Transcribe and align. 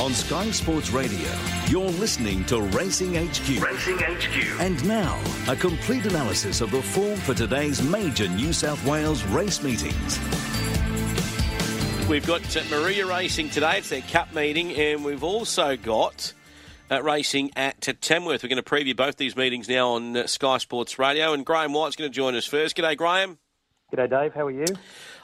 On 0.00 0.14
Sky 0.14 0.50
Sports 0.50 0.92
Radio, 0.92 1.30
you're 1.66 1.90
listening 1.90 2.42
to 2.46 2.62
Racing 2.62 3.16
HQ. 3.16 3.62
Racing 3.62 3.98
HQ. 3.98 4.58
And 4.58 4.82
now, 4.88 5.20
a 5.46 5.54
complete 5.54 6.06
analysis 6.06 6.62
of 6.62 6.70
the 6.70 6.80
form 6.80 7.18
for 7.18 7.34
today's 7.34 7.82
major 7.82 8.26
New 8.26 8.54
South 8.54 8.82
Wales 8.86 9.22
race 9.24 9.62
meetings. 9.62 10.18
We've 12.08 12.26
got 12.26 12.40
uh, 12.56 12.60
Moruya 12.70 13.06
Racing 13.06 13.50
today. 13.50 13.76
It's 13.76 13.90
their 13.90 14.00
cup 14.00 14.32
meeting, 14.32 14.72
and 14.72 15.04
we've 15.04 15.22
also 15.22 15.76
got 15.76 16.32
uh, 16.90 17.02
racing 17.02 17.50
at 17.54 17.82
Tamworth. 18.00 18.42
We're 18.42 18.48
going 18.48 18.56
to 18.56 18.62
preview 18.62 18.96
both 18.96 19.16
these 19.16 19.36
meetings 19.36 19.68
now 19.68 19.90
on 19.90 20.16
uh, 20.16 20.26
Sky 20.26 20.56
Sports 20.56 20.98
Radio, 20.98 21.34
and 21.34 21.44
Graeme 21.44 21.74
White's 21.74 21.96
going 21.96 22.10
to 22.10 22.14
join 22.14 22.34
us 22.36 22.46
first. 22.46 22.74
G'day, 22.74 22.96
Graeme. 22.96 23.36
G'day, 23.92 24.08
Dave. 24.08 24.32
How 24.32 24.46
are 24.46 24.50
you? 24.50 24.64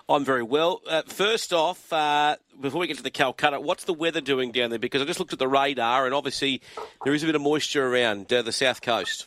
I'm 0.09 0.25
very 0.25 0.45
well. 0.45 0.83
Uh, 0.89 1.03
first 1.03 1.53
off, 1.53 1.93
uh, 1.93 2.37
before 2.61 2.81
we 2.81 2.87
get 2.87 2.97
to 2.99 3.03
the 3.03 3.11
Calcutta, 3.11 3.61
what's 3.61 3.85
the 3.85 3.93
weather 3.93 4.21
doing 4.21 4.53
down 4.53 4.71
there? 4.71 4.79
Because 4.79 5.03
I 5.03 5.05
just 5.05 5.19
looked 5.19 5.33
at 5.33 5.41
the 5.41 5.49
radar, 5.49 6.07
and 6.07 6.15
obviously 6.15 6.63
there 7.03 7.13
is 7.13 7.25
a 7.25 7.27
bit 7.27 7.35
of 7.35 7.43
moisture 7.43 7.85
around 7.85 8.33
uh, 8.33 8.43
the 8.43 8.53
south 8.53 8.83
coast. 8.83 9.27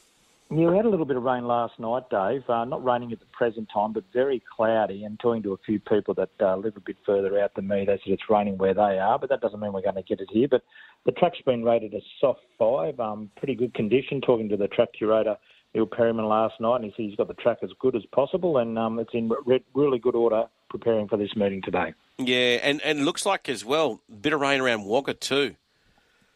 Yeah, 0.50 0.70
we 0.70 0.78
had 0.78 0.86
a 0.86 0.90
little 0.90 1.06
bit 1.06 1.18
of 1.18 1.24
rain 1.24 1.46
last 1.46 1.78
night, 1.80 2.04
Dave. 2.10 2.50
Uh, 2.50 2.64
not 2.64 2.82
raining 2.84 3.12
at 3.12 3.20
the 3.20 3.26
present 3.26 3.68
time, 3.74 3.92
but 3.92 4.06
very 4.14 4.42
cloudy. 4.56 5.04
And 5.04 5.20
talking 5.20 5.44
to 5.44 5.52
a 5.52 5.58
few 5.58 5.82
people 5.82 6.14
that 6.14 6.30
uh, 6.40 6.56
live 6.56 6.78
a 6.78 6.80
bit 6.80 6.96
further 7.06 7.38
out 7.42 7.56
than 7.56 7.68
me, 7.68 7.84
they 7.86 8.00
said 8.02 8.14
it's 8.14 8.30
raining 8.30 8.58
where 8.58 8.74
they 8.74 9.00
are, 9.00 9.20
but 9.20 9.28
that 9.30 9.42
doesn't 9.42 9.60
mean 9.60 9.74
we're 9.74 9.82
going 9.82 9.96
to 9.96 10.02
get 10.02 10.22
it 10.22 10.30
here. 10.32 10.48
But 10.50 10.64
the 11.06 11.12
track's 11.12 11.42
been 11.46 11.66
rated 11.66 11.94
a 11.94 12.00
soft 12.22 12.40
five, 12.58 12.98
um, 13.02 13.30
pretty 13.36 13.56
good 13.56 13.74
condition. 13.74 14.22
Talking 14.22 14.48
to 14.48 14.58
the 14.58 14.70
track 14.70 14.94
curator, 14.98 15.36
Neil 15.76 15.86
Perryman, 15.86 16.26
last 16.26 16.56
night, 16.62 16.78
and 16.78 16.86
he 16.86 16.92
said 16.92 17.10
he's 17.10 17.18
got 17.18 17.28
the 17.28 17.34
track 17.34 17.58
as 17.64 17.72
good 17.82 17.98
as 17.98 18.06
possible, 18.16 18.60
and 18.60 18.80
um, 18.80 18.98
it's 18.98 19.14
in 19.14 19.30
re- 19.46 19.64
really 19.74 20.00
good 20.00 20.16
order 20.16 20.46
preparing 20.70 21.08
for 21.08 21.18
this 21.18 21.36
meeting 21.36 21.62
today. 21.62 21.94
Yeah, 22.18 22.60
and, 22.62 22.82
and 22.82 23.06
looks 23.06 23.26
like 23.26 23.50
as 23.50 23.64
well, 23.64 24.02
a 24.12 24.16
bit 24.16 24.34
of 24.34 24.42
rain 24.42 24.62
around 24.62 24.86
Wagga 24.86 25.14
too. 25.14 25.56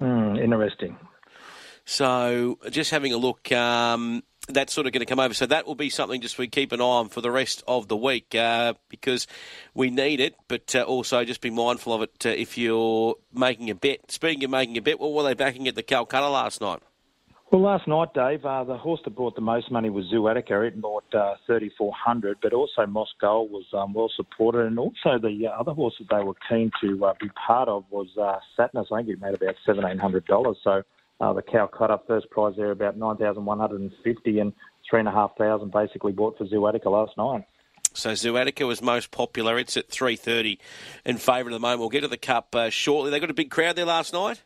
Mm, 0.01 0.41
interesting. 0.41 0.97
So 1.85 2.59
just 2.69 2.91
having 2.91 3.13
a 3.13 3.17
look, 3.17 3.51
um, 3.51 4.23
that's 4.47 4.73
sort 4.73 4.87
of 4.87 4.93
going 4.93 5.01
to 5.01 5.05
come 5.05 5.19
over. 5.19 5.33
So 5.33 5.45
that 5.45 5.65
will 5.65 5.75
be 5.75 5.89
something 5.89 6.21
just 6.21 6.37
we 6.37 6.47
keep 6.47 6.71
an 6.71 6.81
eye 6.81 6.83
on 6.83 7.09
for 7.09 7.21
the 7.21 7.31
rest 7.31 7.63
of 7.67 7.87
the 7.87 7.97
week 7.97 8.35
uh, 8.35 8.73
because 8.89 9.27
we 9.73 9.89
need 9.89 10.19
it, 10.19 10.35
but 10.47 10.75
uh, 10.75 10.83
also 10.83 11.23
just 11.23 11.41
be 11.41 11.49
mindful 11.49 11.93
of 11.93 12.01
it 12.01 12.25
uh, 12.25 12.29
if 12.29 12.57
you're 12.57 13.15
making 13.33 13.69
a 13.69 13.75
bet. 13.75 14.11
Speaking 14.11 14.43
of 14.43 14.51
making 14.51 14.77
a 14.77 14.81
bet, 14.81 14.99
what 14.99 15.13
were 15.13 15.23
they 15.23 15.33
backing 15.33 15.67
at 15.67 15.75
the 15.75 15.83
Calcutta 15.83 16.29
last 16.29 16.61
night? 16.61 16.81
Well, 17.53 17.61
last 17.61 17.87
night, 17.87 18.15
Dave, 18.15 18.43
uh, 18.45 18.63
the 18.63 18.77
horse 18.77 18.99
that 19.03 19.11
brought 19.11 19.35
the 19.35 19.41
most 19.41 19.69
money 19.69 19.91
was 19.91 20.07
Zoo. 20.09 20.27
It 20.27 20.81
bought 20.81 21.03
uh, 21.13 21.35
3400 21.45 22.39
but 22.41 22.51
also 22.51 22.87
Moscow 22.87 23.43
was 23.43 23.65
um, 23.73 23.93
well 23.93 24.09
supported. 24.15 24.65
And 24.65 24.79
also 24.79 25.19
the 25.21 25.45
uh, 25.45 25.59
other 25.59 25.71
horse 25.71 25.93
that 25.99 26.07
they 26.09 26.23
were 26.23 26.33
keen 26.49 26.71
to 26.81 27.05
uh, 27.05 27.13
be 27.21 27.29
part 27.29 27.69
of 27.69 27.85
was 27.91 28.07
uh. 28.17 28.39
I 28.57 28.67
think 28.73 29.09
it 29.09 29.21
made 29.21 29.35
about 29.35 29.53
$1,700. 29.67 30.55
So 30.63 30.81
uh, 31.21 31.33
the 31.33 31.43
Calcutta 31.43 31.99
first 32.07 32.27
prize 32.31 32.55
there 32.57 32.71
about 32.71 32.97
9150 32.97 34.39
and 34.39 34.51
3500 34.89 35.71
basically 35.71 36.11
bought 36.11 36.35
for 36.39 36.47
Zoo 36.47 36.59
last 36.59 37.11
night. 37.19 37.45
So 37.93 38.15
Zoo 38.15 38.33
was 38.33 38.81
most 38.81 39.11
popular. 39.11 39.59
It's 39.59 39.77
at 39.77 39.89
3.30 39.89 40.57
in 41.05 41.17
favour 41.17 41.51
at 41.51 41.53
the 41.53 41.59
moment. 41.59 41.81
We'll 41.81 41.89
get 41.89 42.01
to 42.01 42.07
the 42.07 42.17
Cup 42.17 42.55
uh, 42.55 42.71
shortly. 42.71 43.11
They 43.11 43.19
got 43.19 43.29
a 43.29 43.35
big 43.35 43.51
crowd 43.51 43.75
there 43.75 43.85
last 43.85 44.11
night? 44.11 44.41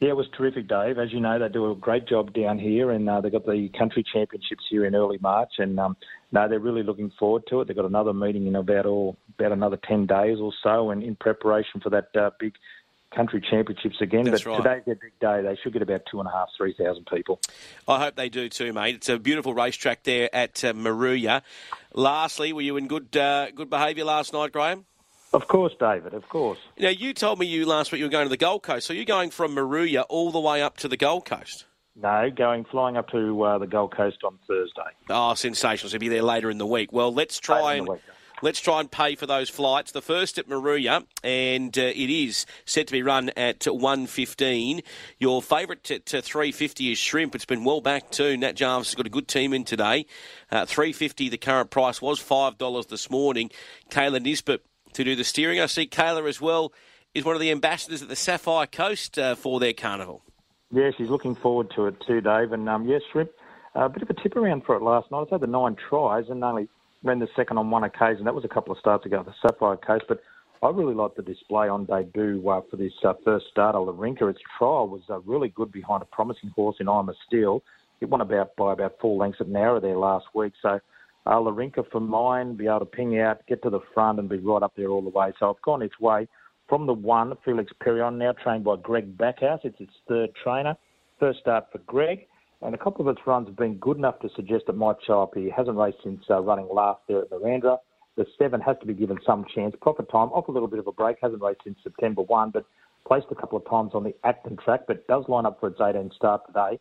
Yeah, 0.00 0.10
it 0.10 0.16
was 0.16 0.26
terrific, 0.36 0.68
Dave. 0.68 0.98
As 0.98 1.12
you 1.12 1.20
know, 1.20 1.38
they 1.38 1.48
do 1.48 1.70
a 1.70 1.74
great 1.74 2.06
job 2.06 2.34
down 2.34 2.58
here, 2.58 2.90
and 2.90 3.08
uh, 3.08 3.20
they've 3.20 3.32
got 3.32 3.46
the 3.46 3.70
country 3.78 4.04
championships 4.12 4.64
here 4.68 4.84
in 4.84 4.94
early 4.94 5.18
March, 5.20 5.52
and 5.58 5.78
um, 5.78 5.96
no, 6.32 6.48
they're 6.48 6.58
really 6.58 6.82
looking 6.82 7.12
forward 7.18 7.44
to 7.48 7.60
it. 7.60 7.68
They've 7.68 7.76
got 7.76 7.84
another 7.84 8.12
meeting 8.12 8.46
in 8.46 8.56
about 8.56 8.86
all 8.86 9.16
about 9.38 9.52
another 9.52 9.78
ten 9.88 10.06
days 10.06 10.38
or 10.40 10.52
so, 10.62 10.90
and 10.90 11.02
in 11.02 11.16
preparation 11.16 11.80
for 11.80 11.90
that 11.90 12.08
uh, 12.16 12.30
big 12.38 12.54
country 13.14 13.40
championships 13.40 14.00
again. 14.00 14.24
That's 14.24 14.42
but 14.42 14.50
right. 14.50 14.62
today's 14.62 14.82
their 14.84 14.94
big 14.96 15.18
day. 15.20 15.42
They 15.42 15.56
should 15.62 15.72
get 15.72 15.82
about 15.82 16.02
two 16.10 16.18
and 16.18 16.28
a 16.28 16.32
half, 16.32 16.48
three 16.56 16.74
thousand 16.74 17.06
people. 17.06 17.40
I 17.86 18.00
hope 18.00 18.16
they 18.16 18.28
do 18.28 18.48
too, 18.48 18.72
mate. 18.72 18.96
It's 18.96 19.08
a 19.08 19.18
beautiful 19.18 19.54
racetrack 19.54 20.02
there 20.02 20.28
at 20.34 20.64
uh, 20.64 20.72
Moruya. 20.72 21.42
Lastly, 21.92 22.52
were 22.52 22.62
you 22.62 22.76
in 22.76 22.88
good 22.88 23.16
uh, 23.16 23.52
good 23.52 23.70
behaviour 23.70 24.04
last 24.04 24.32
night, 24.32 24.52
Graeme? 24.52 24.84
Of 25.34 25.48
course, 25.48 25.72
David. 25.78 26.14
Of 26.14 26.28
course. 26.28 26.58
Now, 26.78 26.90
you 26.90 27.12
told 27.12 27.40
me 27.40 27.46
you 27.46 27.66
last 27.66 27.90
week 27.90 27.98
you 27.98 28.04
were 28.04 28.10
going 28.10 28.26
to 28.26 28.30
the 28.30 28.36
Gold 28.36 28.62
Coast. 28.62 28.86
So 28.86 28.92
you're 28.92 29.04
going 29.04 29.30
from 29.30 29.56
Moruya 29.56 30.04
all 30.08 30.30
the 30.30 30.38
way 30.38 30.62
up 30.62 30.76
to 30.78 30.88
the 30.88 30.96
Gold 30.96 31.24
Coast? 31.24 31.64
No, 31.96 32.30
going 32.30 32.64
flying 32.64 32.96
up 32.96 33.08
to 33.10 33.42
uh, 33.42 33.58
the 33.58 33.66
Gold 33.66 33.96
Coast 33.96 34.18
on 34.24 34.38
Thursday. 34.46 34.90
Oh, 35.10 35.34
sensational. 35.34 35.90
So 35.90 35.94
you'll 35.94 36.00
be 36.00 36.08
there 36.08 36.22
later 36.22 36.50
in 36.50 36.58
the 36.58 36.66
week. 36.66 36.92
Well, 36.92 37.12
let's 37.12 37.38
try 37.38 37.74
and 37.74 37.88
let's 38.42 38.60
try 38.60 38.80
and 38.80 38.90
pay 38.90 39.14
for 39.16 39.26
those 39.26 39.48
flights. 39.48 39.90
The 39.92 40.02
first 40.02 40.38
at 40.38 40.48
Moruya, 40.48 41.04
and 41.22 41.76
uh, 41.76 41.82
it 41.82 42.10
is 42.10 42.46
set 42.64 42.88
to 42.88 42.92
be 42.92 43.02
run 43.02 43.30
at 43.36 43.60
1.15. 43.60 44.82
Your 45.18 45.40
favourite 45.40 45.88
at 45.90 46.14
uh, 46.14 46.20
3.50 46.20 46.92
is 46.92 46.98
Shrimp. 46.98 47.34
It's 47.34 47.44
been 47.44 47.64
well 47.64 47.80
back 47.80 48.10
too. 48.10 48.36
Nat 48.36 48.52
Jarvis 48.54 48.88
has 48.88 48.94
got 48.96 49.06
a 49.06 49.10
good 49.10 49.28
team 49.28 49.52
in 49.52 49.64
today. 49.64 50.06
Uh, 50.50 50.64
3.50 50.64 51.30
the 51.30 51.38
current 51.38 51.70
price 51.70 52.02
was 52.02 52.20
$5 52.20 52.88
this 52.88 53.08
morning. 53.08 53.50
Kayla 53.90 54.20
Nisbet 54.20 54.62
to 54.94 55.04
do 55.04 55.14
the 55.14 55.24
steering. 55.24 55.60
I 55.60 55.66
see 55.66 55.86
Kayla 55.86 56.28
as 56.28 56.40
well 56.40 56.72
is 57.14 57.24
one 57.24 57.36
of 57.36 57.40
the 57.40 57.50
ambassadors 57.50 58.02
at 58.02 58.08
the 58.08 58.16
Sapphire 58.16 58.66
Coast 58.66 59.18
uh, 59.18 59.34
for 59.34 59.60
their 59.60 59.72
carnival. 59.72 60.22
Yeah, 60.72 60.90
she's 60.96 61.08
looking 61.08 61.36
forward 61.36 61.70
to 61.76 61.86
it 61.86 61.96
too, 62.06 62.20
Dave. 62.20 62.52
And 62.52 62.68
um, 62.68 62.86
yes, 62.86 63.02
Shrimp, 63.12 63.30
a 63.74 63.88
bit 63.88 64.02
of 64.02 64.10
a 64.10 64.14
tip 64.14 64.34
around 64.36 64.64
for 64.64 64.74
it 64.74 64.82
last 64.82 65.10
night. 65.10 65.22
It's 65.22 65.30
had 65.30 65.40
the 65.40 65.46
nine 65.46 65.76
tries 65.88 66.24
and 66.28 66.42
only 66.42 66.68
ran 67.04 67.20
the 67.20 67.28
second 67.36 67.58
on 67.58 67.70
one 67.70 67.84
occasion. 67.84 68.24
That 68.24 68.34
was 68.34 68.44
a 68.44 68.48
couple 68.48 68.72
of 68.72 68.78
starts 68.78 69.06
ago 69.06 69.20
at 69.20 69.26
the 69.26 69.34
Sapphire 69.40 69.76
Coast. 69.76 70.06
But 70.08 70.22
I 70.62 70.70
really 70.70 70.94
like 70.94 71.14
the 71.14 71.22
display 71.22 71.68
on 71.68 71.84
debut 71.84 72.48
uh, 72.48 72.62
for 72.70 72.76
this 72.76 72.92
uh, 73.04 73.12
first 73.24 73.46
start. 73.50 73.76
Larinka, 73.76 74.28
its 74.30 74.40
trial 74.58 74.88
was 74.88 75.02
uh, 75.10 75.20
really 75.20 75.48
good 75.48 75.70
behind 75.70 76.02
a 76.02 76.06
promising 76.06 76.50
horse 76.50 76.76
in 76.80 76.88
I'm 76.88 77.08
a 77.08 77.14
Steel. 77.26 77.62
It 78.00 78.08
won 78.08 78.20
about 78.20 78.56
by 78.56 78.72
about 78.72 78.96
four 79.00 79.16
lengths 79.16 79.40
at 79.40 79.46
Nowra 79.46 79.80
there 79.80 79.96
last 79.96 80.26
week. 80.34 80.54
So 80.60 80.80
uh, 81.26 81.36
Larinka 81.36 81.84
for 81.90 82.00
mine, 82.00 82.54
be 82.54 82.66
able 82.66 82.80
to 82.80 82.86
ping 82.86 83.18
out, 83.18 83.46
get 83.46 83.62
to 83.62 83.70
the 83.70 83.80
front 83.92 84.18
and 84.18 84.28
be 84.28 84.38
right 84.38 84.62
up 84.62 84.74
there 84.76 84.88
all 84.88 85.02
the 85.02 85.10
way. 85.10 85.32
So 85.38 85.50
I've 85.50 85.62
gone 85.62 85.82
its 85.82 85.98
way 86.00 86.28
from 86.68 86.86
the 86.86 86.92
one, 86.92 87.34
Felix 87.44 87.72
Perion, 87.84 88.16
now 88.18 88.32
trained 88.32 88.64
by 88.64 88.76
Greg 88.76 89.16
Backhouse. 89.16 89.60
It's 89.64 89.80
its 89.80 89.92
third 90.08 90.30
trainer. 90.42 90.76
First 91.18 91.40
start 91.40 91.66
for 91.72 91.78
Greg. 91.78 92.26
And 92.62 92.74
a 92.74 92.78
couple 92.78 93.06
of 93.06 93.14
its 93.14 93.26
runs 93.26 93.46
have 93.48 93.56
been 93.56 93.76
good 93.76 93.98
enough 93.98 94.20
to 94.20 94.30
suggest 94.34 94.64
it 94.68 94.76
might 94.76 94.96
show 95.06 95.22
up. 95.22 95.34
He 95.34 95.50
hasn't 95.50 95.76
raced 95.76 95.98
since 96.02 96.24
uh, 96.30 96.40
running 96.40 96.68
last 96.72 97.00
there 97.08 97.22
at 97.22 97.30
Narrandera. 97.30 97.78
The 98.16 98.26
seven 98.38 98.60
has 98.60 98.76
to 98.80 98.86
be 98.86 98.94
given 98.94 99.18
some 99.26 99.44
chance. 99.54 99.74
Profit 99.82 100.08
time, 100.10 100.28
off 100.28 100.48
a 100.48 100.52
little 100.52 100.68
bit 100.68 100.78
of 100.78 100.86
a 100.86 100.92
break, 100.92 101.16
hasn't 101.20 101.42
raced 101.42 101.60
since 101.64 101.76
September 101.82 102.22
1, 102.22 102.50
but 102.50 102.64
placed 103.06 103.26
a 103.30 103.34
couple 103.34 103.58
of 103.58 103.68
times 103.68 103.90
on 103.92 104.04
the 104.04 104.14
Acton 104.24 104.56
track, 104.56 104.82
but 104.86 105.06
does 105.08 105.24
line 105.28 105.44
up 105.44 105.60
for 105.60 105.68
its 105.68 105.80
18 105.80 106.10
start 106.14 106.42
today. 106.46 106.78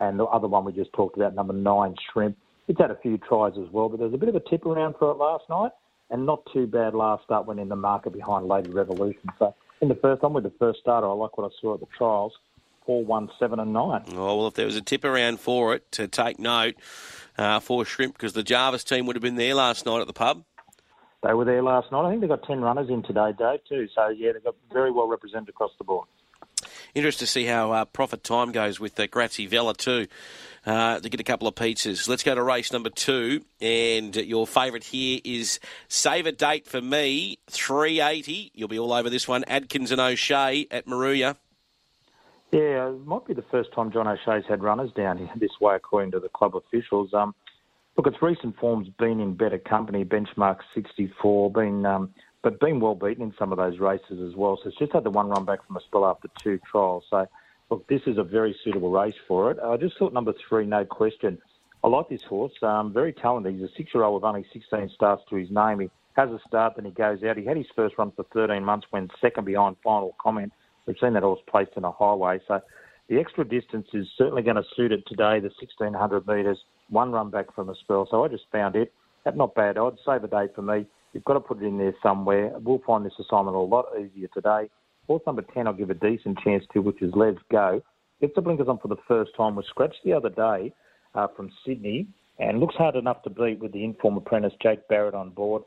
And 0.00 0.18
the 0.18 0.24
other 0.24 0.48
one 0.48 0.64
we 0.64 0.72
just 0.72 0.92
talked 0.92 1.16
about, 1.16 1.34
number 1.34 1.54
nine, 1.54 1.94
Shrimp. 2.12 2.36
It's 2.68 2.78
had 2.78 2.90
a 2.90 2.96
few 2.96 3.18
tries 3.18 3.54
as 3.58 3.70
well, 3.72 3.88
but 3.88 3.98
there's 3.98 4.14
a 4.14 4.18
bit 4.18 4.28
of 4.28 4.36
a 4.36 4.40
tip 4.40 4.64
around 4.64 4.94
for 4.98 5.10
it 5.10 5.14
last 5.14 5.44
night, 5.50 5.72
and 6.10 6.24
not 6.26 6.42
too 6.52 6.66
bad 6.66 6.94
last 6.94 7.24
start 7.24 7.46
when 7.46 7.58
in 7.58 7.68
the 7.68 7.76
market 7.76 8.12
behind 8.12 8.46
Lady 8.46 8.70
Revolution. 8.70 9.30
So 9.38 9.54
in 9.80 9.88
the 9.88 9.94
first 9.96 10.22
one 10.22 10.32
with 10.32 10.44
the 10.44 10.52
first 10.58 10.80
starter, 10.80 11.08
I 11.08 11.12
like 11.12 11.36
what 11.36 11.50
I 11.50 11.54
saw 11.60 11.74
at 11.74 11.80
the 11.80 11.86
trials. 11.96 12.32
Four, 12.84 13.04
one, 13.04 13.30
seven, 13.38 13.60
and 13.60 13.72
nine. 13.72 14.02
Oh, 14.08 14.36
well, 14.38 14.46
if 14.48 14.54
there 14.54 14.66
was 14.66 14.74
a 14.74 14.80
tip 14.80 15.04
around 15.04 15.38
for 15.38 15.72
it, 15.74 15.92
to 15.92 16.08
take 16.08 16.40
note 16.40 16.74
uh, 17.38 17.60
for 17.60 17.84
Shrimp, 17.84 18.14
because 18.14 18.32
the 18.32 18.42
Jarvis 18.42 18.82
team 18.82 19.06
would 19.06 19.14
have 19.14 19.22
been 19.22 19.36
there 19.36 19.54
last 19.54 19.86
night 19.86 20.00
at 20.00 20.08
the 20.08 20.12
pub. 20.12 20.42
They 21.22 21.32
were 21.32 21.44
there 21.44 21.62
last 21.62 21.92
night. 21.92 22.06
I 22.06 22.10
think 22.10 22.22
they've 22.22 22.28
got 22.28 22.42
ten 22.44 22.60
runners 22.60 22.90
in 22.90 23.04
today, 23.04 23.32
Dave, 23.38 23.60
too. 23.68 23.86
So 23.94 24.08
yeah, 24.08 24.32
they've 24.32 24.42
got 24.42 24.56
very 24.72 24.90
well 24.90 25.06
represented 25.06 25.50
across 25.50 25.70
the 25.78 25.84
board. 25.84 26.08
Interesting 26.94 27.26
to 27.26 27.30
see 27.30 27.44
how 27.44 27.70
uh, 27.70 27.84
profit 27.84 28.24
time 28.24 28.50
goes 28.50 28.80
with 28.80 28.98
uh, 28.98 29.06
Grazie 29.06 29.46
Vella 29.46 29.74
too. 29.74 30.08
Uh, 30.64 31.00
to 31.00 31.08
get 31.08 31.18
a 31.18 31.24
couple 31.24 31.48
of 31.48 31.56
pizzas. 31.56 32.08
Let's 32.08 32.22
go 32.22 32.36
to 32.36 32.42
race 32.42 32.72
number 32.72 32.88
two, 32.88 33.44
and 33.60 34.14
your 34.14 34.46
favourite 34.46 34.84
here 34.84 35.20
is 35.24 35.58
Save 35.88 36.26
a 36.26 36.30
Date 36.30 36.68
for 36.68 36.80
me, 36.80 37.38
380. 37.50 38.52
You'll 38.54 38.68
be 38.68 38.78
all 38.78 38.92
over 38.92 39.10
this 39.10 39.26
one. 39.26 39.42
Adkins 39.48 39.90
and 39.90 40.00
O'Shea 40.00 40.68
at 40.70 40.86
Moruya. 40.86 41.34
Yeah, 42.52 42.90
it 42.90 43.06
might 43.06 43.24
be 43.24 43.34
the 43.34 43.44
first 43.50 43.72
time 43.72 43.90
John 43.90 44.06
O'Shea's 44.06 44.44
had 44.48 44.62
runners 44.62 44.92
down 44.92 45.18
here 45.18 45.28
this 45.36 45.58
way, 45.60 45.74
according 45.74 46.12
to 46.12 46.20
the 46.20 46.28
club 46.28 46.54
officials. 46.54 47.12
Um, 47.12 47.34
look, 47.96 48.06
its 48.06 48.22
recent 48.22 48.56
form's 48.58 48.88
been 48.88 49.20
in 49.20 49.34
better 49.34 49.58
company, 49.58 50.04
benchmark 50.04 50.58
64, 50.74 51.50
been 51.50 51.84
um, 51.86 52.14
but 52.42 52.60
been 52.60 52.78
well 52.78 52.94
beaten 52.94 53.22
in 53.22 53.34
some 53.38 53.52
of 53.52 53.58
those 53.58 53.78
races 53.78 54.20
as 54.20 54.36
well. 54.36 54.58
So 54.62 54.68
it's 54.68 54.78
just 54.78 54.92
had 54.92 55.04
the 55.04 55.10
one 55.10 55.28
run 55.28 55.44
back 55.44 55.66
from 55.66 55.76
a 55.76 55.80
spell 55.80 56.04
after 56.04 56.28
two 56.42 56.60
trials. 56.70 57.04
So 57.08 57.26
look, 57.72 57.88
this 57.88 58.02
is 58.06 58.18
a 58.18 58.22
very 58.22 58.54
suitable 58.62 58.90
race 58.90 59.14
for 59.26 59.50
it. 59.50 59.58
I 59.58 59.78
just 59.78 59.96
thought 59.98 60.12
number 60.12 60.34
three, 60.46 60.66
no 60.66 60.84
question. 60.84 61.38
I 61.82 61.88
like 61.88 62.10
this 62.10 62.22
horse. 62.22 62.52
Um, 62.62 62.92
very 62.92 63.14
talented. 63.14 63.54
He's 63.54 63.64
a 63.64 63.72
six-year-old 63.74 64.14
with 64.14 64.24
only 64.24 64.44
16 64.52 64.90
starts 64.94 65.22
to 65.30 65.36
his 65.36 65.50
name. 65.50 65.80
He 65.80 65.88
has 66.14 66.28
a 66.28 66.38
start, 66.46 66.74
then 66.76 66.84
he 66.84 66.90
goes 66.90 67.22
out. 67.22 67.38
He 67.38 67.46
had 67.46 67.56
his 67.56 67.66
first 67.74 67.96
run 67.96 68.12
for 68.14 68.26
13 68.34 68.62
months 68.62 68.86
when 68.90 69.08
second 69.22 69.46
behind 69.46 69.76
final 69.82 70.14
comment. 70.20 70.52
We've 70.86 70.96
seen 71.00 71.14
that 71.14 71.22
horse 71.22 71.40
placed 71.48 71.70
in 71.76 71.84
a 71.84 71.90
highway. 71.90 72.40
So 72.46 72.60
the 73.08 73.18
extra 73.18 73.48
distance 73.48 73.88
is 73.94 74.06
certainly 74.18 74.42
going 74.42 74.56
to 74.56 74.64
suit 74.76 74.92
it 74.92 75.04
today, 75.06 75.40
the 75.40 75.50
1600 75.58 76.26
metres, 76.26 76.58
one 76.90 77.10
run 77.10 77.30
back 77.30 77.54
from 77.54 77.70
a 77.70 77.74
spell. 77.76 78.06
So 78.10 78.22
I 78.22 78.28
just 78.28 78.44
found 78.52 78.76
it 78.76 78.92
at 79.24 79.34
not 79.34 79.54
bad 79.54 79.78
odds. 79.78 79.98
Save 80.04 80.24
a 80.24 80.28
day 80.28 80.48
for 80.54 80.60
me. 80.60 80.84
You've 81.14 81.24
got 81.24 81.34
to 81.34 81.40
put 81.40 81.62
it 81.62 81.66
in 81.66 81.78
there 81.78 81.94
somewhere. 82.02 82.52
We'll 82.58 82.82
find 82.86 83.06
this 83.06 83.14
assignment 83.18 83.56
a 83.56 83.60
lot 83.60 83.86
easier 83.98 84.28
today. 84.34 84.68
Horse 85.06 85.22
number 85.26 85.42
10 85.42 85.66
I'll 85.66 85.72
give 85.72 85.90
a 85.90 85.94
decent 85.94 86.38
chance 86.40 86.64
to, 86.72 86.80
which 86.80 87.02
is 87.02 87.12
Let's 87.14 87.38
Go. 87.50 87.82
Gets 88.20 88.34
the 88.36 88.40
blinkers 88.40 88.68
on 88.68 88.78
for 88.78 88.88
the 88.88 88.96
first 89.08 89.32
time. 89.36 89.56
Was 89.56 89.66
scratched 89.66 90.00
the 90.04 90.12
other 90.12 90.30
day 90.30 90.72
uh, 91.14 91.26
from 91.36 91.50
Sydney 91.66 92.06
and 92.38 92.60
looks 92.60 92.76
hard 92.76 92.94
enough 92.94 93.22
to 93.24 93.30
beat 93.30 93.58
with 93.58 93.72
the 93.72 93.84
inform 93.84 94.16
apprentice 94.16 94.52
Jake 94.62 94.86
Barrett 94.88 95.14
on 95.14 95.30
board. 95.30 95.62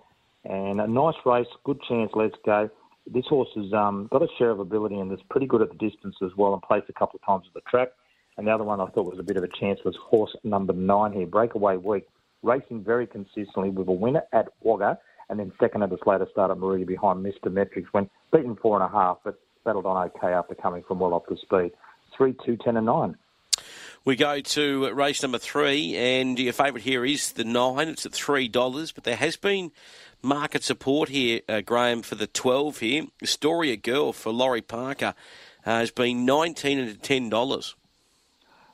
And 0.45 0.79
a 0.79 0.87
nice 0.87 1.15
race, 1.25 1.47
good 1.63 1.81
chance, 1.87 2.11
let's 2.15 2.35
go. 2.45 2.69
This 3.07 3.25
horse 3.27 3.49
has 3.55 3.71
um, 3.73 4.07
got 4.11 4.21
a 4.21 4.27
share 4.37 4.51
of 4.51 4.59
ability 4.59 4.95
and 4.95 5.11
is 5.11 5.19
pretty 5.29 5.47
good 5.47 5.61
at 5.61 5.69
the 5.69 5.77
distance 5.89 6.15
as 6.23 6.31
well 6.37 6.53
and 6.53 6.61
placed 6.61 6.89
a 6.89 6.93
couple 6.93 7.19
of 7.21 7.25
times 7.25 7.45
at 7.47 7.53
the 7.53 7.69
track. 7.69 7.89
And 8.37 8.47
the 8.47 8.51
other 8.51 8.63
one 8.63 8.79
I 8.79 8.87
thought 8.87 9.09
was 9.09 9.19
a 9.19 9.23
bit 9.23 9.37
of 9.37 9.43
a 9.43 9.49
chance 9.59 9.79
was 9.83 9.95
horse 10.01 10.35
number 10.43 10.73
nine 10.73 11.13
here, 11.13 11.27
Breakaway 11.27 11.77
Week, 11.77 12.07
racing 12.41 12.83
very 12.83 13.07
consistently 13.07 13.69
with 13.69 13.87
a 13.87 13.91
winner 13.91 14.23
at 14.33 14.47
Wagga 14.61 14.97
and 15.29 15.39
then 15.39 15.51
second 15.59 15.83
at 15.83 15.89
the 15.89 15.97
later 16.05 16.27
start 16.31 16.51
at 16.51 16.57
Moruya 16.57 16.85
behind 16.85 17.25
Mr. 17.25 17.51
Metrics 17.51 17.89
when 17.91 18.09
beaten 18.31 18.55
four 18.55 18.81
and 18.81 18.85
a 18.89 18.95
half, 18.95 19.17
but 19.23 19.39
battled 19.63 19.85
on 19.85 20.09
okay 20.09 20.33
after 20.33 20.55
coming 20.55 20.83
from 20.83 20.99
well 20.99 21.13
off 21.13 21.23
the 21.27 21.37
speed. 21.37 21.71
Three, 22.15 22.35
two, 22.45 22.57
ten, 22.57 22.77
and 22.77 22.85
nine. 22.85 23.17
We 24.05 24.15
go 24.15 24.39
to 24.39 24.93
race 24.93 25.23
number 25.23 25.39
three, 25.39 25.95
and 25.95 26.37
your 26.37 26.53
favourite 26.53 26.83
here 26.83 27.03
is 27.03 27.31
the 27.31 27.43
nine. 27.43 27.89
It's 27.89 28.05
at 28.05 28.13
three 28.13 28.47
dollars, 28.47 28.91
but 28.91 29.03
there 29.03 29.15
has 29.15 29.35
been 29.35 29.71
market 30.21 30.63
support 30.63 31.09
here, 31.09 31.41
uh, 31.49 31.61
Graeme, 31.61 32.03
for 32.03 32.15
the 32.15 32.27
twelve 32.27 32.79
here. 32.79 33.05
Astoria 33.21 33.75
Girl 33.75 34.13
for 34.13 34.31
Laurie 34.31 34.61
Parker 34.61 35.15
uh, 35.65 35.71
has 35.71 35.89
been 35.89 36.23
nineteen 36.25 36.77
and 36.77 37.01
ten 37.01 37.29
dollars. 37.29 37.73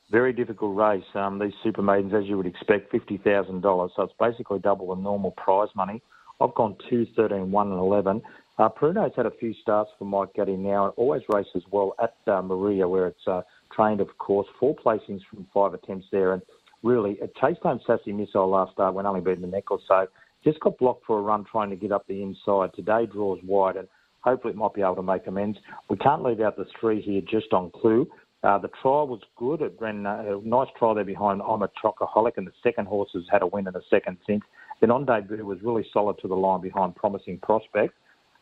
Very 0.10 0.34
difficult 0.34 0.76
race. 0.76 1.06
Um, 1.14 1.40
these 1.40 1.54
super 1.64 1.82
maidens, 1.82 2.14
as 2.14 2.26
you 2.26 2.36
would 2.36 2.46
expect, 2.46 2.92
fifty 2.92 3.16
thousand 3.16 3.62
dollars. 3.62 3.92
So 3.96 4.04
it's 4.04 4.14
basically 4.20 4.60
double 4.60 4.94
the 4.94 5.02
normal 5.02 5.32
prize 5.32 5.70
money. 5.74 6.02
I've 6.42 6.56
gone 6.56 6.76
2, 6.90 7.08
13, 7.16 7.52
1 7.52 7.68
and 7.72 7.80
11. 7.80 8.22
Uh, 8.58 8.70
Peruno's 8.70 9.14
had 9.16 9.26
a 9.26 9.32
few 9.32 9.54
starts 9.62 9.92
for 9.98 10.06
Mike 10.06 10.34
Gaddy 10.36 10.58
now 10.58 10.86
and 10.86 10.94
always 10.98 11.22
races 11.30 11.64
well 11.72 11.96
at 12.02 12.16
uh, 12.28 12.42
Moruya 12.42 12.90
where 12.90 13.08
it's 13.08 13.28
uh, 13.28 13.42
trained, 13.76 14.02
of 14.02 14.18
course. 14.18 14.48
Four 14.60 14.76
placings 14.76 15.22
from 15.30 15.48
five 15.54 15.74
attempts 15.74 16.08
there. 16.12 16.34
And 16.34 16.42
really, 16.84 17.18
it 17.22 17.34
chased 17.40 17.62
home 17.62 17.80
Sassy 17.88 18.12
Missile 18.12 18.50
last 18.50 18.74
start 18.74 18.94
when 18.94 19.06
only 19.06 19.22
beaten 19.22 19.42
the 19.42 19.48
neck 19.48 19.72
or 19.72 19.80
so. 19.88 20.08
Just 20.44 20.60
got 20.60 20.78
blocked 20.78 21.06
for 21.06 21.20
a 21.20 21.22
run 21.22 21.46
trying 21.50 21.70
to 21.70 21.76
get 21.76 21.92
up 21.92 22.06
the 22.08 22.22
inside. 22.22 22.74
Today 22.76 23.06
draws 23.06 23.40
wide 23.44 23.78
and 23.78 23.88
hopefully 24.22 24.54
it 24.54 24.58
might 24.58 24.74
be 24.74 24.82
able 24.82 24.96
to 24.96 25.04
make 25.04 25.28
amends. 25.28 25.58
We 25.90 25.98
can't 25.98 26.24
leave 26.24 26.40
out 26.40 26.58
the 26.58 26.66
three 26.80 27.02
here 27.02 27.22
just 27.22 27.54
on 27.54 27.72
clue. 27.72 28.08
Uh, 28.44 28.58
the 28.58 28.70
trial 28.82 29.08
was 29.08 29.22
good. 29.38 29.62
It 29.62 29.78
ran 29.80 30.06
uh, 30.06 30.40
a 30.40 30.42
nice 30.48 30.68
trial 30.78 30.96
there 30.96 31.04
behind 31.04 31.42
I'm 31.48 31.62
a 31.62 31.70
Chocoholic, 31.84 32.38
and 32.38 32.48
the 32.48 32.54
second 32.64 32.88
horse 32.88 33.12
has 33.14 33.24
had 33.32 33.44
a 33.44 33.48
win 33.48 33.68
in 33.68 33.74
the 33.74 33.84
second 33.90 34.18
since. 34.26 34.42
Then 34.82 34.92
on 34.92 35.06
debut 35.06 35.46
was 35.46 35.60
really 35.62 35.86
solid 35.94 36.18
to 36.20 36.28
the 36.28 36.36
line 36.36 36.60
behind 36.60 36.96
Promising 36.96 37.38
Prospect. 37.40 37.94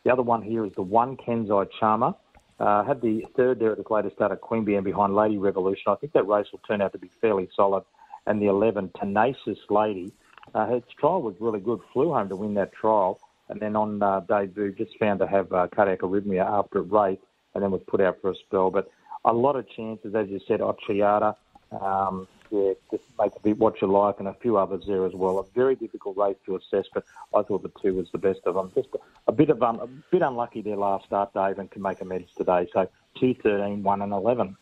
The 0.04 0.12
other 0.12 0.22
one 0.22 0.42
here 0.42 0.64
is 0.64 0.72
the 0.74 0.82
one 0.82 1.16
Kensai 1.16 1.66
Charmer. 1.78 2.14
Uh, 2.58 2.84
had 2.84 3.00
the 3.00 3.22
third 3.36 3.58
there 3.58 3.72
at 3.72 3.78
the 3.78 3.94
latest 3.94 4.16
start 4.16 4.32
at 4.32 4.40
Queanbeyan 4.40 4.82
behind 4.82 5.14
Lady 5.14 5.38
Revolution. 5.38 5.84
I 5.88 5.94
think 5.96 6.14
that 6.14 6.26
race 6.26 6.46
will 6.50 6.60
turn 6.66 6.80
out 6.80 6.92
to 6.92 6.98
be 6.98 7.10
fairly 7.20 7.48
solid. 7.54 7.84
And 8.26 8.40
the 8.40 8.46
11, 8.46 8.90
Tenacious 8.98 9.58
Lady. 9.68 10.12
Uh, 10.54 10.66
its 10.70 10.88
trial 10.98 11.22
was 11.22 11.34
really 11.40 11.60
good. 11.60 11.80
Flew 11.92 12.12
home 12.12 12.28
to 12.30 12.36
win 12.36 12.54
that 12.54 12.72
trial. 12.72 13.20
And 13.48 13.60
then 13.60 13.76
on 13.76 14.02
uh, 14.02 14.20
debut, 14.20 14.74
just 14.74 14.92
found 14.98 15.20
to 15.20 15.26
have 15.26 15.52
uh, 15.52 15.68
cardiac 15.74 16.00
arrhythmia 16.00 16.44
after 16.44 16.78
it 16.78 16.90
raced 16.90 17.22
and 17.54 17.62
then 17.62 17.70
was 17.70 17.82
put 17.86 18.00
out 18.00 18.18
for 18.20 18.30
a 18.30 18.34
spell. 18.46 18.70
But 18.70 18.90
a 19.24 19.32
lot 19.32 19.56
of 19.56 19.68
chances, 19.70 20.14
as 20.14 20.28
you 20.28 20.40
said, 20.46 20.60
Ochiata. 20.60 21.34
Um, 21.80 22.26
yeah, 22.50 22.72
just 22.90 23.04
make 23.18 23.34
a 23.36 23.40
bit 23.40 23.58
what 23.58 23.80
you 23.80 23.86
like, 23.86 24.18
and 24.18 24.28
a 24.28 24.34
few 24.34 24.56
others 24.56 24.84
there 24.86 25.04
as 25.06 25.12
well. 25.12 25.38
A 25.38 25.44
very 25.54 25.74
difficult 25.74 26.16
race 26.16 26.36
to 26.46 26.56
assess, 26.56 26.86
but 26.92 27.04
I 27.34 27.42
thought 27.42 27.62
the 27.62 27.72
two 27.82 27.94
was 27.94 28.10
the 28.10 28.18
best 28.18 28.40
of 28.46 28.54
them. 28.54 28.70
Just 28.74 28.88
a 29.26 29.32
bit 29.32 29.50
of 29.50 29.62
um, 29.62 29.80
a 29.80 29.86
bit 29.86 30.22
unlucky 30.22 30.62
their 30.62 30.76
last 30.76 31.06
start, 31.06 31.32
Dave, 31.34 31.58
and 31.58 31.70
can 31.70 31.82
make 31.82 32.00
amends 32.00 32.30
today. 32.36 32.68
So 32.72 32.88
two, 33.18 33.34
thirteen, 33.34 33.82
one, 33.82 34.02
and 34.02 34.12
eleven. 34.12 34.56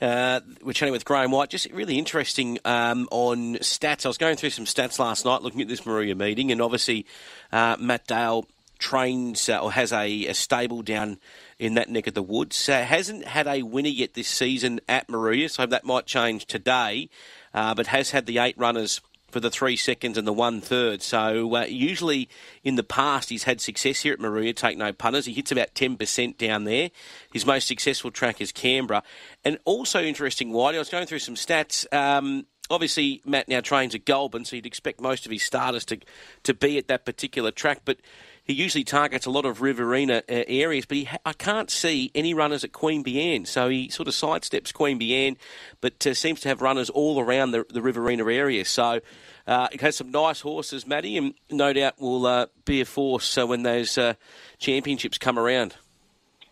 Uh, 0.00 0.40
we're 0.62 0.72
chatting 0.72 0.92
with 0.92 1.04
Graeme 1.04 1.30
White. 1.30 1.50
Just 1.50 1.70
really 1.70 1.96
interesting 1.96 2.58
um, 2.64 3.08
on 3.10 3.54
stats. 3.56 4.04
I 4.04 4.08
was 4.08 4.18
going 4.18 4.36
through 4.36 4.50
some 4.50 4.64
stats 4.64 4.98
last 4.98 5.24
night, 5.24 5.42
looking 5.42 5.60
at 5.60 5.68
this 5.68 5.82
Moruya 5.82 6.16
meeting, 6.16 6.50
and 6.50 6.60
obviously 6.60 7.06
uh, 7.52 7.76
Matt 7.78 8.06
Dale 8.06 8.46
trains 8.82 9.48
uh, 9.48 9.58
or 9.58 9.72
has 9.72 9.92
a, 9.92 10.26
a, 10.26 10.34
stable 10.34 10.82
down 10.82 11.18
in 11.58 11.74
that 11.74 11.88
neck 11.88 12.08
of 12.08 12.14
the 12.14 12.22
woods. 12.22 12.68
Uh, 12.68 12.82
hasn't 12.82 13.24
had 13.24 13.46
a 13.46 13.62
winner 13.62 13.88
yet 13.88 14.14
this 14.14 14.28
season 14.28 14.80
at 14.88 15.06
Moruya, 15.08 15.48
so 15.48 15.64
that 15.64 15.84
might 15.84 16.04
change 16.04 16.46
today, 16.46 17.08
uh, 17.54 17.74
but 17.74 17.86
has 17.86 18.10
had 18.10 18.26
the 18.26 18.38
eight 18.38 18.58
runners 18.58 19.00
for 19.30 19.40
the 19.40 19.50
three 19.50 19.76
seconds 19.76 20.18
and 20.18 20.26
the 20.26 20.32
one 20.32 20.60
third. 20.60 21.00
So 21.00 21.56
uh, 21.56 21.64
usually 21.64 22.28
in 22.62 22.74
the 22.74 22.82
past 22.82 23.30
he's 23.30 23.44
had 23.44 23.60
success 23.60 24.00
here 24.00 24.12
at 24.12 24.18
Moruya. 24.18 24.54
Take 24.54 24.76
no 24.76 24.92
punters. 24.92 25.26
He 25.26 25.32
hits 25.32 25.50
about 25.50 25.74
ten 25.74 25.96
percent 25.96 26.36
down 26.36 26.64
there. 26.64 26.90
His 27.32 27.46
most 27.46 27.66
successful 27.66 28.10
track 28.10 28.40
is 28.40 28.52
Canberra, 28.52 29.02
and 29.44 29.58
also 29.64 30.02
interesting. 30.02 30.50
Whitey, 30.50 30.74
I 30.74 30.78
was 30.78 30.90
going 30.90 31.06
through 31.06 31.20
some 31.20 31.36
stats. 31.36 31.86
Um, 31.94 32.46
obviously, 32.68 33.22
Matt 33.24 33.48
now 33.48 33.60
trains 33.60 33.94
at 33.94 34.04
Goulburn, 34.04 34.44
so 34.44 34.56
you'd 34.56 34.66
expect 34.66 35.00
most 35.00 35.24
of 35.24 35.32
his 35.32 35.42
starters 35.42 35.84
to 35.86 35.98
to 36.42 36.52
be 36.52 36.78
at 36.78 36.88
that 36.88 37.04
particular 37.04 37.50
track, 37.50 37.82
but 37.84 37.98
he 38.44 38.52
usually 38.54 38.84
targets 38.84 39.26
a 39.26 39.30
lot 39.30 39.44
of 39.44 39.62
Riverina 39.62 40.22
uh, 40.28 40.44
areas, 40.48 40.84
but 40.84 40.96
he 40.96 41.04
ha- 41.04 41.18
I 41.24 41.32
can't 41.32 41.70
see 41.70 42.10
any 42.14 42.34
runners 42.34 42.64
at 42.64 42.72
Queen 42.72 43.04
Queanbeyan. 43.04 43.46
So 43.46 43.68
he 43.68 43.88
sort 43.88 44.08
of 44.08 44.14
sidesteps 44.14 44.72
Queen 44.72 44.98
Queanbeyan, 44.98 45.36
but 45.80 46.06
uh, 46.06 46.14
seems 46.14 46.40
to 46.40 46.48
have 46.48 46.60
runners 46.60 46.90
all 46.90 47.20
around 47.20 47.52
the, 47.52 47.64
the 47.70 47.80
Riverina 47.80 48.24
area. 48.24 48.64
So 48.64 49.00
uh, 49.46 49.68
it 49.72 49.80
has 49.80 49.96
some 49.96 50.10
nice 50.10 50.40
horses, 50.40 50.86
Matty, 50.86 51.16
and 51.16 51.34
no 51.50 51.72
doubt 51.72 52.00
will 52.00 52.26
uh, 52.26 52.46
be 52.64 52.80
a 52.80 52.84
force 52.84 53.38
uh, 53.38 53.46
when 53.46 53.62
those 53.62 53.96
uh, 53.96 54.14
championships 54.58 55.18
come 55.18 55.38
around. 55.38 55.76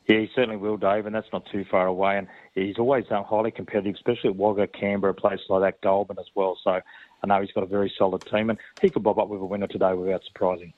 Yeah, 0.07 0.21
he 0.21 0.31
certainly 0.35 0.57
will, 0.57 0.77
Dave, 0.77 1.07
and 1.07 1.15
that's 1.15 1.33
not 1.33 1.47
too 1.53 1.65
far 1.71 1.87
away. 1.87 2.19
And 2.19 2.27
he's 2.55 2.79
always 2.79 3.07
highly 3.09 3.51
competitive, 3.51 3.95
especially 3.95 4.31
at 4.31 4.37
Wagga, 4.37 4.67
Canberra, 4.67 5.15
places 5.15 5.47
like 5.49 5.63
that, 5.63 5.81
Goulburn 5.83 6.19
as 6.19 6.27
well. 6.35 6.59
So 6.65 6.81
I 7.23 7.27
know 7.27 7.41
he's 7.41 7.53
got 7.53 7.63
a 7.63 7.67
very 7.67 7.93
solid 7.97 8.25
team, 8.27 8.51
and 8.51 8.59
he 8.81 8.91
could 8.91 9.03
bob 9.03 9.19
up 9.19 9.29
with 9.29 9.41
a 9.41 9.45
winner 9.45 9.69
today 9.69 9.93
without 9.93 10.23
surprising. 10.25 10.73